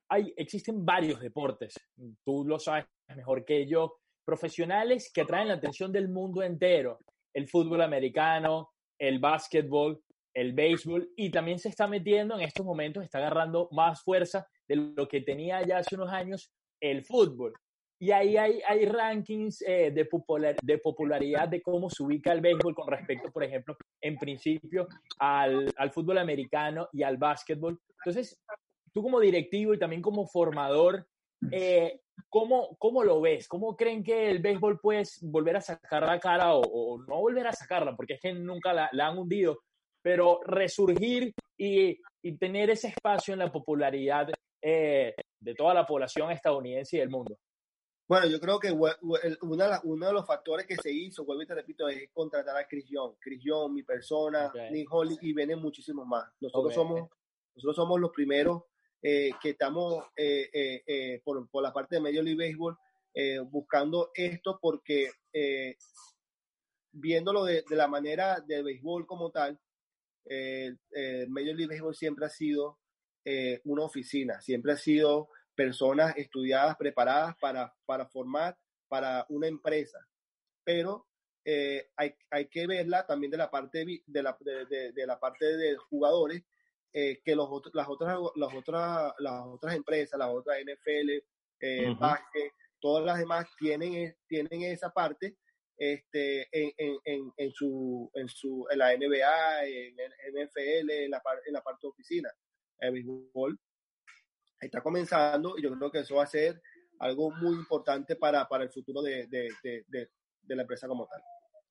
[0.08, 1.74] hay, existen varios deportes,
[2.24, 7.00] tú lo sabes mejor que yo, profesionales que atraen la atención del mundo entero.
[7.32, 10.02] El fútbol americano, el básquetbol,
[10.34, 14.76] el béisbol, y también se está metiendo en estos momentos, está agarrando más fuerza de
[14.76, 17.52] lo que tenía ya hace unos años el fútbol.
[18.02, 22.40] Y ahí hay, hay rankings eh, de, popular, de popularidad de cómo se ubica el
[22.40, 24.88] béisbol con respecto, por ejemplo, en principio
[25.18, 27.78] al, al fútbol americano y al básquetbol.
[27.98, 28.40] Entonces,
[28.92, 31.06] tú como directivo y también como formador,
[31.50, 33.46] eh, ¿cómo, ¿cómo lo ves?
[33.46, 37.52] ¿Cómo creen que el béisbol puede volver a sacar la cara o, no volver a
[37.52, 37.94] sacarla?
[37.94, 39.58] Porque es que nunca la, la han hundido,
[40.02, 44.30] pero resurgir y, y, tener ese espacio en la popularidad
[44.62, 47.36] eh, de toda la población estadounidense y del mundo.
[48.10, 51.54] Bueno, yo creo que una uno de los factores que se hizo, vuelvo y te
[51.54, 53.14] repito, es contratar a Chris Young.
[53.20, 54.72] Chris Young, mi persona, Ok.
[54.72, 56.28] Nick Holly y vienen muchísimos más.
[56.40, 57.08] Nosotros somos
[57.54, 58.64] nosotros somos los primeros
[59.00, 62.76] eh, que estamos eh, eh, por, por la parte de Major League Baseball
[63.14, 65.76] eh, buscando esto porque eh,
[66.90, 69.56] viéndolo de, de la manera del béisbol como tal,
[70.24, 72.80] Major League Baseball siempre ha sido
[73.66, 78.56] una oficina, siempre ha sido personas estudiadas, preparadas para, para formar
[78.88, 79.98] para una empresa.
[80.64, 81.06] Pero
[81.44, 85.18] eh, hay, hay que verla también de la parte de la, de, de- de la
[85.18, 86.42] parte de jugadores,
[86.92, 91.10] eh, que los, las, otras, las, otras, las otras empresas, las otras NFL,
[91.60, 95.36] eh, básquet, todas las demás tienen, e- tienen esa parte
[95.76, 101.10] este, en, en, en, en su, en, su, en la NBA, en el NFL, en
[101.10, 102.30] la, en la parte de oficina.
[102.80, 103.58] El béisbol
[104.60, 106.60] está comenzando y yo creo que eso va a ser
[106.98, 109.84] algo muy importante para, para el futuro de, de, de,
[110.42, 111.22] de, la empresa como tal.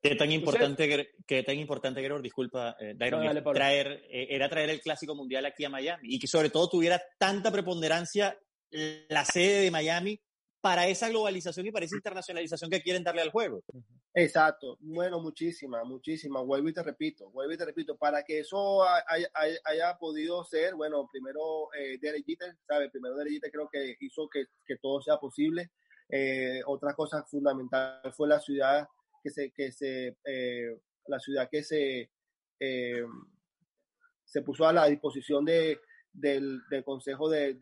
[0.01, 4.27] ¿Qué tan importante, Gre- qué tan importante, Gregor, disculpa, eh, Dairon, No, dale, traer, eh,
[4.29, 8.37] era traer el Clásico Mundial aquí a Miami y que sobre todo tuviera tanta preponderancia
[8.71, 10.19] la sede de Miami
[10.61, 13.61] para esa globalización y para esa internacionalización que quieren darle al juego?
[14.13, 16.41] Exacto, bueno, muchísima, muchísima.
[16.41, 19.03] Vuelvo y te repito, vuelvo y te repito, para que eso ha-
[19.65, 22.25] haya, podido ser, bueno, primero eh, Derek
[22.67, 22.91] ¿sabes?
[22.91, 24.45] Primero Derek creo que hizo que,
[24.81, 25.71] todo sea posible.
[26.09, 28.87] Eh, otra cosa fundamental fue la ciudad
[29.23, 32.09] que se, que se, eh, la ciudad que se,
[32.59, 33.03] eh,
[34.25, 35.79] se puso a la disposición de,
[36.11, 37.53] del, consejo de-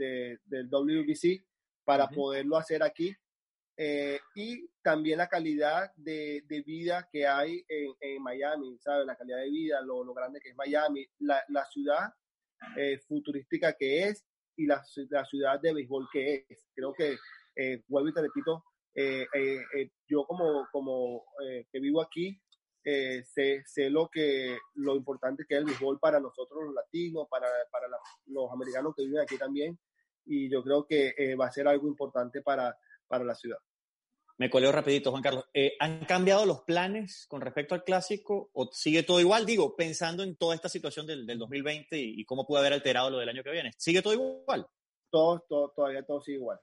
[0.45, 1.45] del WBC
[1.87, 2.15] para Ujú.
[2.15, 3.15] poderlo hacer aquí.
[3.77, 9.05] Eh, y también la calidad de, de vida que hay en, en Miami, ¿sabes?
[9.05, 12.09] La calidad de vida, lo, lo grande que es Miami, la, la ciudad
[12.75, 14.25] eh, futurística que es
[14.57, 16.59] y la, la ciudad de béisbol que es.
[16.75, 17.15] Creo que,
[17.55, 18.63] eh, vuelvo y te repito,
[18.95, 21.23] eh, eh, eh, yo como, como
[21.71, 22.41] que vivo aquí,
[22.83, 27.47] sé, sé lo, que, lo importante que es el béisbol para nosotros los latinos, para,
[27.71, 29.77] para la- los americanos que viven aquí también,
[30.27, 33.57] y yo creo que eh, va a ser algo importante para, para la ciudad.
[34.39, 35.45] Me coleo rapidito, Juan Carlos.
[35.51, 39.47] Eh, ¿Han cambiado los planes con respecto al clásico o sigue todo igual?
[39.47, 43.09] Digo, pensando en toda esta situación del, del 2020 y, y cómo puede haber alterado
[43.09, 43.71] lo del año que viene.
[43.77, 44.67] ¿Sigue todo igual?
[45.09, 46.59] Todo, todo, todavía todo sigue igual.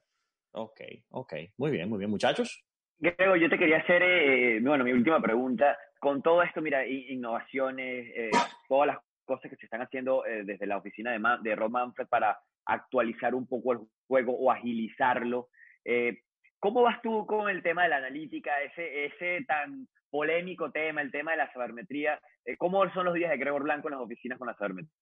[0.52, 1.34] Ok, ok.
[1.56, 2.64] Muy bien, muy bien, muchachos.
[2.98, 5.76] Grego, yo te quería hacer, eh, bueno, mi última pregunta.
[5.98, 8.30] Con todo esto, mira, i- innovaciones, eh,
[8.68, 11.70] todas las cosas que se están haciendo eh, desde la oficina de, Ma- de Rob
[11.72, 15.48] Manfred para actualizar un poco el juego o agilizarlo.
[15.84, 16.18] eh,
[16.58, 21.10] ¿Cómo vas tú con el tema de la analítica, ese, ese tan polémico tema, el
[21.12, 22.18] tema de la sabermetría?
[22.44, 24.94] Eh, ¿Cómo son los días de Gregor Blanco en las oficinas con la sabermetría?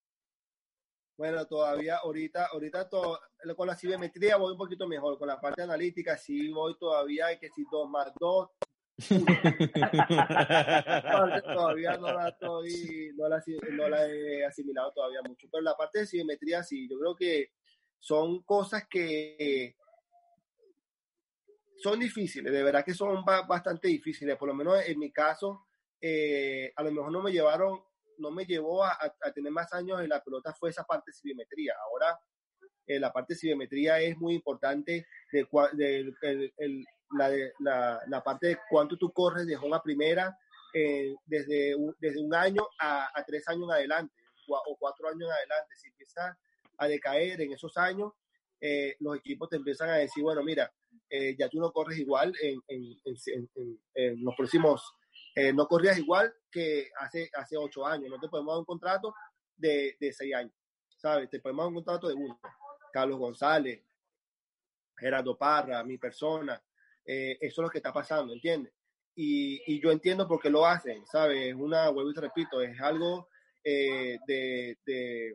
[1.17, 3.21] Bueno, todavía, ahorita, ahorita to-
[3.57, 5.19] con la cibermetría voy un poquito mejor.
[5.19, 8.13] Con la parte analítica sí voy todavía, que si dos más
[11.45, 15.49] todavía no la, estoy, no, la, asi- no la he asimilado todavía mucho.
[15.51, 17.53] Pero la parte de simetría sí, yo creo que
[17.99, 19.77] son cosas que
[21.77, 24.37] son difíciles, de verdad que son ba- bastante difíciles.
[24.37, 25.67] Por lo menos en mi caso,
[26.01, 27.81] eh, a lo mejor no me llevaron,
[28.19, 28.99] no me llevó a,
[29.35, 31.75] tener más años en la pelota, fue esa parte de simetría.
[31.89, 32.19] Ahora,
[32.87, 38.49] eh, la parte de simetría es muy importante de, del- el- el- la, la, parte
[38.49, 40.37] de cuánto tú corres de home a primera
[40.75, 44.15] eh, desde, un, desde un año a, tres años en adelante
[44.49, 45.77] o cuatro años en adelante.
[45.77, 46.37] Si empieza
[46.79, 48.13] a decaer en esos años,
[48.61, 50.73] eh, los equipos te empiezan a decir, bueno, mira,
[51.09, 52.97] eh, ya tú no corres igual en, en,
[53.95, 54.95] en- los próximos,
[55.55, 59.15] no corrías igual que hace, hace ocho años, no te podemos dar un contrato
[59.57, 60.53] de, de seis años,
[60.97, 61.31] ¿sabes?
[61.31, 62.39] Te podemos dar un contrato de uno.
[62.93, 63.83] Carlos González,
[64.97, 66.63] Gerardo Parra, mi persona,
[67.07, 68.73] eh, eso es lo que está pasando, ¿entiendes?
[69.15, 71.49] Y, y yo entiendo por qué lo hacen, ¿sabes?
[71.49, 73.29] Es una, vuelvo y te repito, es algo
[73.63, 75.35] eh, de, de,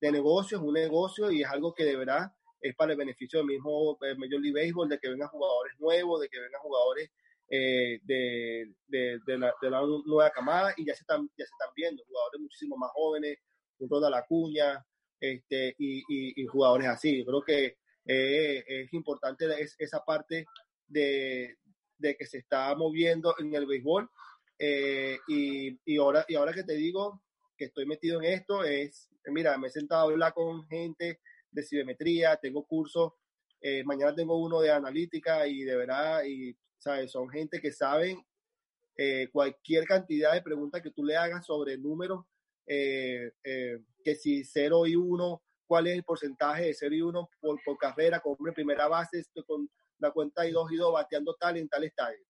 [0.00, 3.38] de negocio, es un negocio y es algo que de verdad es para el beneficio
[3.38, 7.10] del mismo eh, Major League Baseball, de que vengan jugadores nuevos, de que vengan jugadores
[7.50, 11.52] eh, de, de, de la, de la nueva camada y ya se están, ya se
[11.52, 13.38] están viendo jugadores muchísimo más jóvenes,
[13.78, 14.84] un Ronald Acuña
[15.20, 17.18] este, y, y, y jugadores así.
[17.18, 20.46] Yo creo que eh, es importante es, esa parte
[20.90, 21.56] de,
[21.96, 24.10] de, que se está moviendo en el béisbol.
[24.58, 27.22] Eh, y, y, ahora, y ahora que te digo
[27.56, 31.20] que estoy metido en esto, es, mira, me he sentado a hablar con gente
[31.50, 33.12] de cibermetría, tengo cursos,
[33.60, 37.10] eh, mañana tengo uno de analítica y de verdad, y ¿sabes?
[37.10, 38.22] son gente que saben
[38.96, 42.24] eh, cualquier cantidad de preguntas que tú le hagas sobre números,
[42.66, 47.78] que si 0 y 1, cuál es el porcentaje de 0 y 1 por, por
[47.78, 49.68] carrera, con primera base, con
[50.00, 52.24] la cuenta y dos y dos, bateando tal en tal estadio.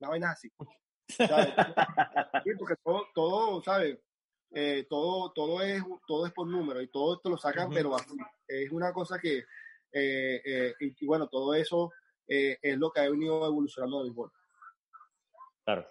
[0.00, 0.50] Una vaina así.
[1.08, 1.52] ¿sabes?
[2.44, 3.98] Sí, porque todo, todo ¿sabes?
[4.50, 7.74] Eh, todo, todo, es, todo es por número y todo esto lo sacan, Ujú.
[7.74, 8.14] pero así.
[8.46, 9.38] es una cosa que,
[9.92, 11.90] eh, eh, y, y bueno, todo eso
[12.28, 14.30] eh, es lo que ha venido evolucionando el béisbol.
[15.64, 15.86] Claro.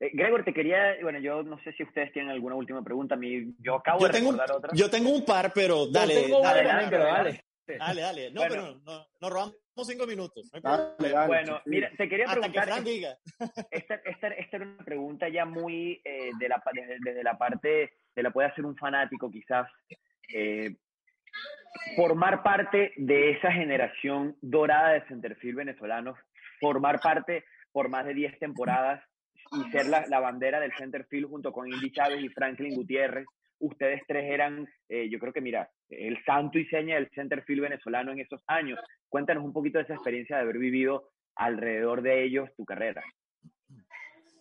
[0.00, 3.14] Eh, Gregor, te quería, bueno, yo no sé si ustedes tienen alguna última pregunta.
[3.14, 4.70] A mí, yo acabo Yo de tengo, un, recordar otra.
[4.74, 7.44] yo tengo un par, pero dale, dale, dale, pero dale, dale.
[7.66, 8.30] Dale, dale.
[8.30, 8.54] No, Bueno.
[8.54, 9.56] pero no, nos robamos
[9.86, 10.50] cinco minutos.
[10.52, 11.70] no Dale, dale, Bueno, sí.
[11.70, 13.18] mira, te quería Hasta que preguntar, diga.
[13.70, 16.62] esta, esta, esta era una pregunta ya muy eh, de la,
[17.00, 19.66] desde la parte de la puede hacer un fanático quizás.
[20.32, 20.76] eh,
[21.96, 26.16] formar parte de esa generación dorada de centerfield venezolanos,
[26.60, 29.02] formar parte por más de 10 temporadas
[29.52, 33.26] y ser la, la bandera del centerfield junto con Indy Chávez y Franklin Gutiérrez.
[33.58, 38.12] Ustedes tres eran, eh, yo creo que mira, el santo y seña del centerfield venezolano
[38.12, 38.78] en esos años.
[39.08, 43.02] Cuéntanos un poquito de esa experiencia de haber vivido alrededor de ellos tu carrera.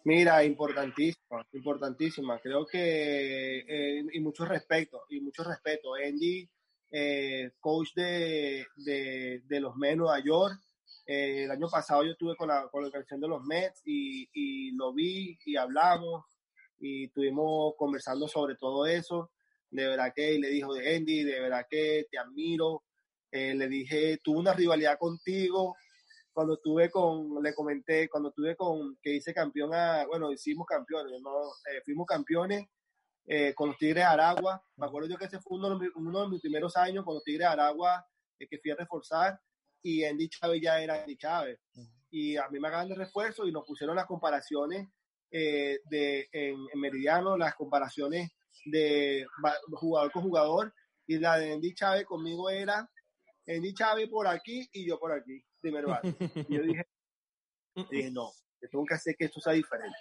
[0.05, 2.39] Mira, importantísima, importantísima.
[2.39, 5.93] Creo que, eh, y mucho respeto, y mucho respeto.
[5.95, 6.49] Andy,
[6.91, 10.59] eh, coach de, de, de los Mets Nueva York.
[11.05, 14.71] Eh, el año pasado yo estuve con la, con la de los Mets y, y
[14.75, 16.25] lo vi y hablamos
[16.79, 19.31] y estuvimos conversando sobre todo eso.
[19.73, 22.83] De verdad que le dijo de Andy, de verdad que te admiro.
[23.31, 25.75] Eh, le dije, tuve una rivalidad contigo,
[26.31, 31.19] cuando estuve con, le comenté, cuando estuve con, que hice campeón a, bueno, hicimos campeones,
[31.21, 31.31] ¿no?
[31.71, 32.67] Eh, fuimos campeones
[33.25, 34.63] eh, con los Tigres de Aragua.
[34.75, 37.15] Me acuerdo yo que ese fue uno de, mis, uno de mis primeros años con
[37.15, 38.05] los Tigres de Aragua,
[38.37, 39.39] eh, que fui a reforzar,
[39.81, 41.59] y Andy Chávez ya era Andy Chávez.
[42.11, 44.87] Y a mí me acaban de refuerzo y nos pusieron las comparaciones
[45.31, 48.31] eh, de, en, en Meridiano, las comparaciones
[48.65, 49.25] de
[49.71, 50.73] jugador con jugador,
[51.05, 52.89] y la de Andy Chávez conmigo era
[53.47, 56.15] Andy Chávez por aquí y yo por aquí, primer bate.
[56.47, 56.87] Y yo dije,
[57.91, 58.31] dije, no,
[58.61, 59.97] yo tengo que hacer que esto sea diferente.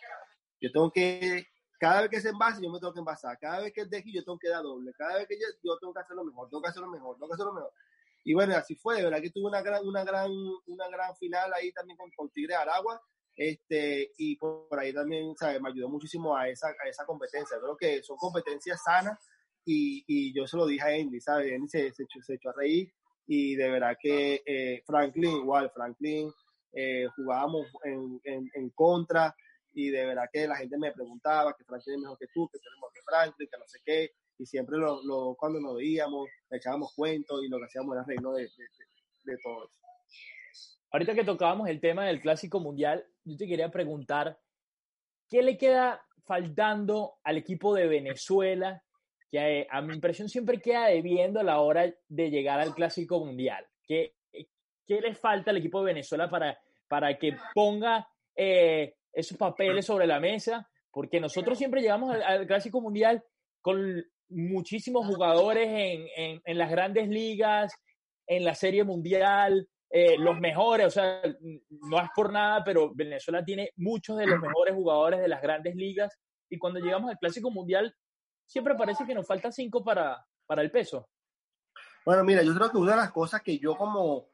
[0.60, 1.44] Yo tengo que,
[1.78, 3.36] cada vez que se envase, yo me tengo que envasar.
[3.38, 4.92] Cada vez que es de aquí, yo tengo que dar doble.
[4.96, 7.34] Cada vez que yo, yo tengo que hacerlo mejor, tengo que hacerlo mejor, tengo que
[7.34, 7.72] hacerlo mejor.
[8.24, 10.30] Y bueno, así fue, de verdad que tuve una gran, una gran,
[10.66, 13.02] una gran final ahí también con, con Tigre Aragua.
[13.36, 15.60] Este, y por, por ahí también, ¿sabes?
[15.60, 17.58] Me ayudó muchísimo a esa, a esa competencia.
[17.60, 19.18] Creo que son competencias sanas
[19.64, 21.52] y, y yo se lo dije a Andy, ¿sabes?
[21.52, 22.92] Andy se, se, se echó a reír
[23.26, 26.30] y de verdad que eh, Franklin, igual, Franklin,
[26.72, 29.34] eh, jugábamos en, en, en, contra
[29.72, 32.58] y de verdad que la gente me preguntaba que Franklin es mejor que tú, que
[32.58, 35.76] tú eres mejor que Franklin, que no sé qué, y siempre lo, lo, cuando nos
[35.76, 39.78] veíamos, echábamos cuentos y lo que hacíamos era reírnos de, de, de, de todo eso.
[40.90, 44.38] Ahorita que tocábamos el tema del Clásico Mundial, yo te quería preguntar,
[45.28, 48.82] ¿qué le queda faltando al equipo de Venezuela
[49.30, 53.24] que a, a mi impresión siempre queda debiendo a la hora de llegar al Clásico
[53.24, 53.66] Mundial?
[53.86, 54.14] ¿Qué,
[54.86, 56.58] qué le falta al equipo de Venezuela para,
[56.88, 60.68] para que ponga eh, esos papeles sobre la mesa?
[60.90, 63.24] Porque nosotros siempre llegamos al, al Clásico Mundial
[63.60, 67.72] con muchísimos jugadores en, en, en, las grandes ligas,
[68.26, 71.20] en la Serie Mundial, eh, los mejores, o sea,
[71.68, 75.76] no es por nada, pero Venezuela tiene muchos de los mejores jugadores de las grandes
[75.76, 76.18] ligas
[76.48, 77.94] y cuando llegamos al Clásico Mundial
[78.46, 81.10] siempre parece que nos falta cinco para, para el peso.
[82.06, 84.30] Bueno, mira, yo creo que una de las cosas que yo como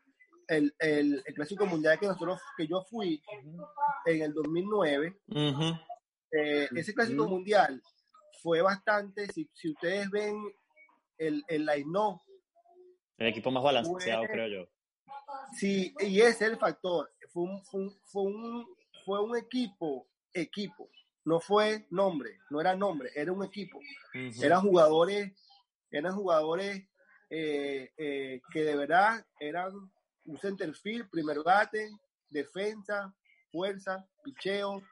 [0.46, 3.20] el, el, el Clásico Mundial que nosotros, que yo fui
[4.06, 5.86] en el 2009, uh -huh.
[6.30, 7.30] eh, ese Clásico uh -huh.
[7.30, 7.82] Mundial
[8.40, 10.36] fue bastante, si, si ustedes ven
[11.18, 11.68] el, el.
[13.18, 14.77] El equipo más balanceado, fue, creo yo.
[15.52, 17.10] Sí, y ese es el factor.
[17.32, 18.66] Fue un, fue un, fue un,
[19.05, 20.88] fue un equipo, equipo.
[21.24, 23.78] No fue nombre, no era nombre, era un equipo.
[23.78, 24.44] Uh -huh.
[24.44, 25.32] Eran jugadores,
[25.90, 26.88] eran jugadores
[27.30, 29.72] eh, eh, que de verdad eran
[30.24, 31.90] un centerfield, primer bate,
[32.30, 33.14] defensa,
[33.50, 34.82] fuerza, picheo,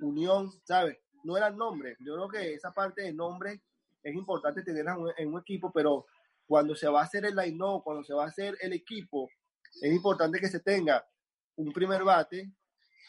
[0.00, 0.98] unión, ¿sabes?
[1.22, 1.96] No eran nombres.
[2.00, 3.60] Yo creo que esa parte de nombre
[4.02, 6.06] es importante tenerla en un, en un equipo, pero
[6.46, 9.30] cuando se va a hacer el line-up, cuando se va a hacer el equipo,
[9.80, 11.06] es importante que se tenga
[11.56, 12.50] un primer bate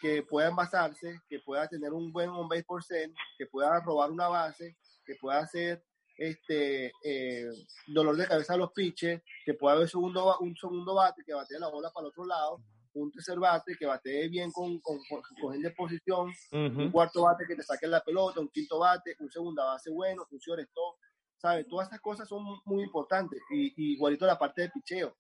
[0.02, 4.12] que pueda envasarse, que pueda tener un buen on base por cent, que pueda robar
[4.12, 5.84] una base, que pueda hacer
[6.18, 7.50] este eh,
[7.88, 11.60] dolor de cabeza a los pitches, que pueda haber segundo, un segundo bate que batee
[11.60, 12.62] la bola para el otro lado,
[12.94, 16.86] un tercer bate que batee bien con, con, con, con de posición, uh -huh.
[16.86, 20.26] un cuarto bate que te saque la pelota, un quinto bate, un segunda base bueno,
[20.30, 20.40] un
[20.74, 20.98] todo,
[21.38, 21.68] ¿sabes?
[21.68, 23.42] Todas esas cosas son muy importantes.
[23.52, 25.16] Y, y igualito la parte de picheo.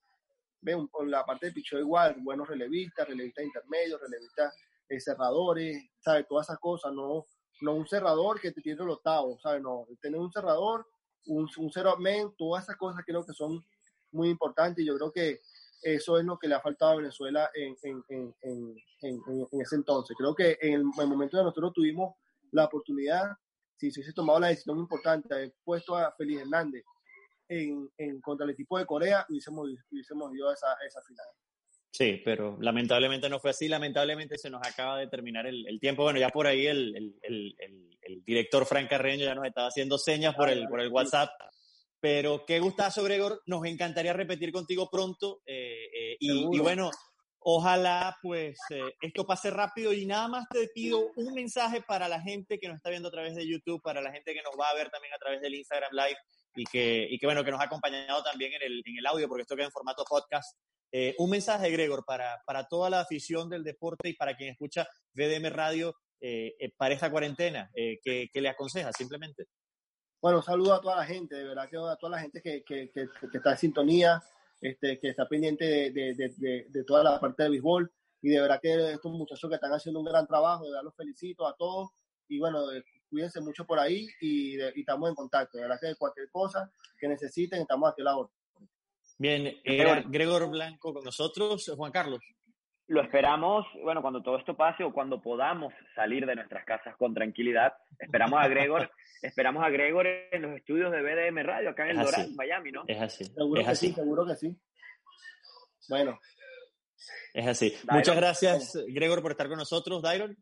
[0.65, 4.53] Ven, con la parte de picheo igual, buenos relevistas, relevistas intermedios, relevistas
[4.89, 6.25] eh, cerradores, ¿sabes?
[6.27, 7.27] Todas esas cosas, no,
[7.61, 9.61] no un cerrador que te tiene el octavo, ¿sabes?
[9.61, 10.87] No, tener un cerrador,
[11.27, 13.63] un, un zero man, todas esas cosas creo que son
[14.11, 15.41] muy importantes yo creo que
[15.81, 18.35] eso es lo que le ha faltado a Venezuela en, en, en,
[19.01, 19.21] en,
[19.51, 20.15] en ese entonces.
[20.17, 22.15] Creo que en el, momento de nosotros tuvimos
[22.51, 23.33] la oportunidad,
[23.77, 26.83] si se hubiese tomado la decisión importante haber puesto a Félix Hernández
[27.47, 31.27] en, en, contra el equipo de Corea, hubiésemos, hubiésemos ido a esa, a esa final.
[31.95, 33.69] Sí, pero lamentablemente no fue así.
[33.69, 36.03] Lamentablemente se nos acaba de terminar el, el tiempo.
[36.03, 37.55] Bueno, ya por ahí el, el,
[38.01, 41.29] el, director Frank Carreño ya nos estaba haciendo señas por el, por el WhatsApp.
[42.01, 43.41] Pero qué gustazo, Gregor.
[43.45, 45.41] Nos encantaría repetir contigo pronto.
[45.45, 46.91] Eh, eh, y, y, bueno,
[47.39, 49.93] ojalá pues eh, esto pase rápido.
[49.93, 53.11] Y nada más te pido un mensaje para la gente que nos está viendo a
[53.11, 55.55] través de YouTube, para la gente que nos va a ver también a través del
[55.55, 56.17] Instagram Live
[56.55, 59.27] y que, y que bueno, que nos ha acompañado también en el, en el audio,
[59.27, 60.57] porque esto queda en formato podcast.
[60.91, 64.87] Eh, un mensaje, Gregor, para, para toda la afición del deporte y para quien escucha
[65.13, 69.45] VDM Radio eh, eh, para esta cuarentena, ¿qué, ¿qué, le aconseja simplemente?
[70.21, 72.89] Bueno, saludo a toda la gente, de verdad que a toda la gente que, que,
[72.91, 74.23] que, que está en sintonía,
[74.61, 77.91] este, que está pendiente de, de, de, de, toda la parte del béisbol
[78.21, 80.95] y de verdad que estos muchachos que están haciendo un gran trabajo, de verdad los
[80.95, 81.89] felicito a todos
[82.27, 82.65] y bueno,
[83.09, 87.07] cuídense mucho por ahí y, y, estamos en contacto, de verdad que cualquier cosa que
[87.07, 88.33] necesiten estamos aquí a la orden.
[89.17, 91.71] Bien, era Gregor Blanco con nosotros.
[91.75, 92.19] Juan Carlos.
[92.87, 97.15] Lo esperamos, bueno, cuando todo esto pase o cuando podamos salir de nuestras casas con
[97.15, 98.91] tranquilidad, esperamos a Gregor,
[99.23, 102.83] esperamos a Gregor en los estudios de BDM Radio acá en el Doral, Miami, ¿no?
[102.87, 103.25] Es así.
[103.25, 103.87] Seguro es que así.
[103.87, 104.55] sí, seguro que sí.
[105.89, 106.19] Bueno.
[107.33, 107.69] Es así.
[107.83, 107.97] Dairon.
[107.97, 110.03] Muchas gracias, Gregor, por estar con nosotros.
[110.03, 110.37] Dairon.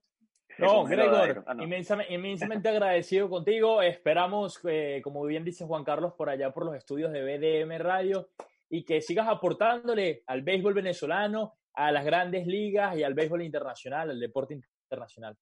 [0.57, 1.63] No, Gregor, ah, no.
[1.63, 3.81] Inmensamente, inmensamente, agradecido contigo.
[3.81, 8.29] Esperamos, eh, como bien dice Juan Carlos, por allá por los estudios de BDM Radio
[8.69, 14.11] y que sigas aportándole al béisbol venezolano, a las grandes ligas y al béisbol internacional,
[14.11, 14.59] al deporte
[14.89, 15.37] internacional.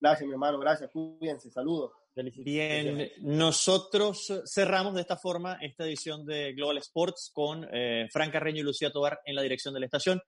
[0.00, 0.90] Gracias, mi hermano, gracias.
[0.90, 1.92] Cuídense, saludos.
[2.14, 8.60] Bien, nosotros cerramos de esta forma esta edición de Global Sports con eh, Fran Carreño
[8.60, 10.20] y Lucía Tobar en la dirección de la estación,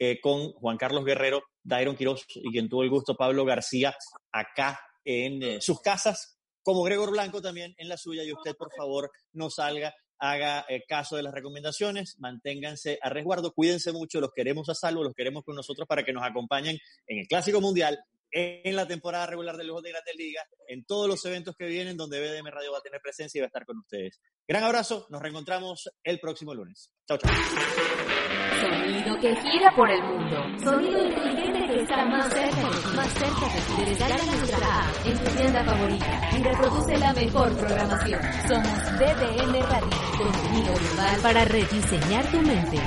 [0.00, 3.94] eh, con Juan Carlos Guerrero, Dairon Quiroz y quien tuvo el gusto, Pablo García,
[4.32, 8.24] acá en eh, sus casas, como Gregor Blanco también en la suya.
[8.24, 13.52] Y usted, por favor, no salga haga eh, caso de las recomendaciones, manténganse a resguardo,
[13.52, 17.18] cuídense mucho, los queremos a salvo, los queremos con nosotros para que nos acompañen en
[17.20, 17.98] el Clásico Mundial,
[18.32, 21.96] en la temporada regular de Lujos de Grandes Ligas, en todos los eventos que vienen
[21.96, 24.20] donde BDM Radio va a tener presencia y va a estar con ustedes.
[24.46, 26.92] Gran abrazo, nos reencontramos el próximo lunes.
[27.06, 27.32] Chao, chao.
[28.60, 30.36] Sonido que gira por el mundo.
[30.62, 33.90] Sonido inteligente que está más cerca más cerca de.
[33.90, 38.20] Descarga nuestra app en tu tienda favorita y reproduce la mejor programación.
[38.48, 39.88] Somos BDM Radio,
[40.18, 42.78] contenido global para rediseñar tu mente.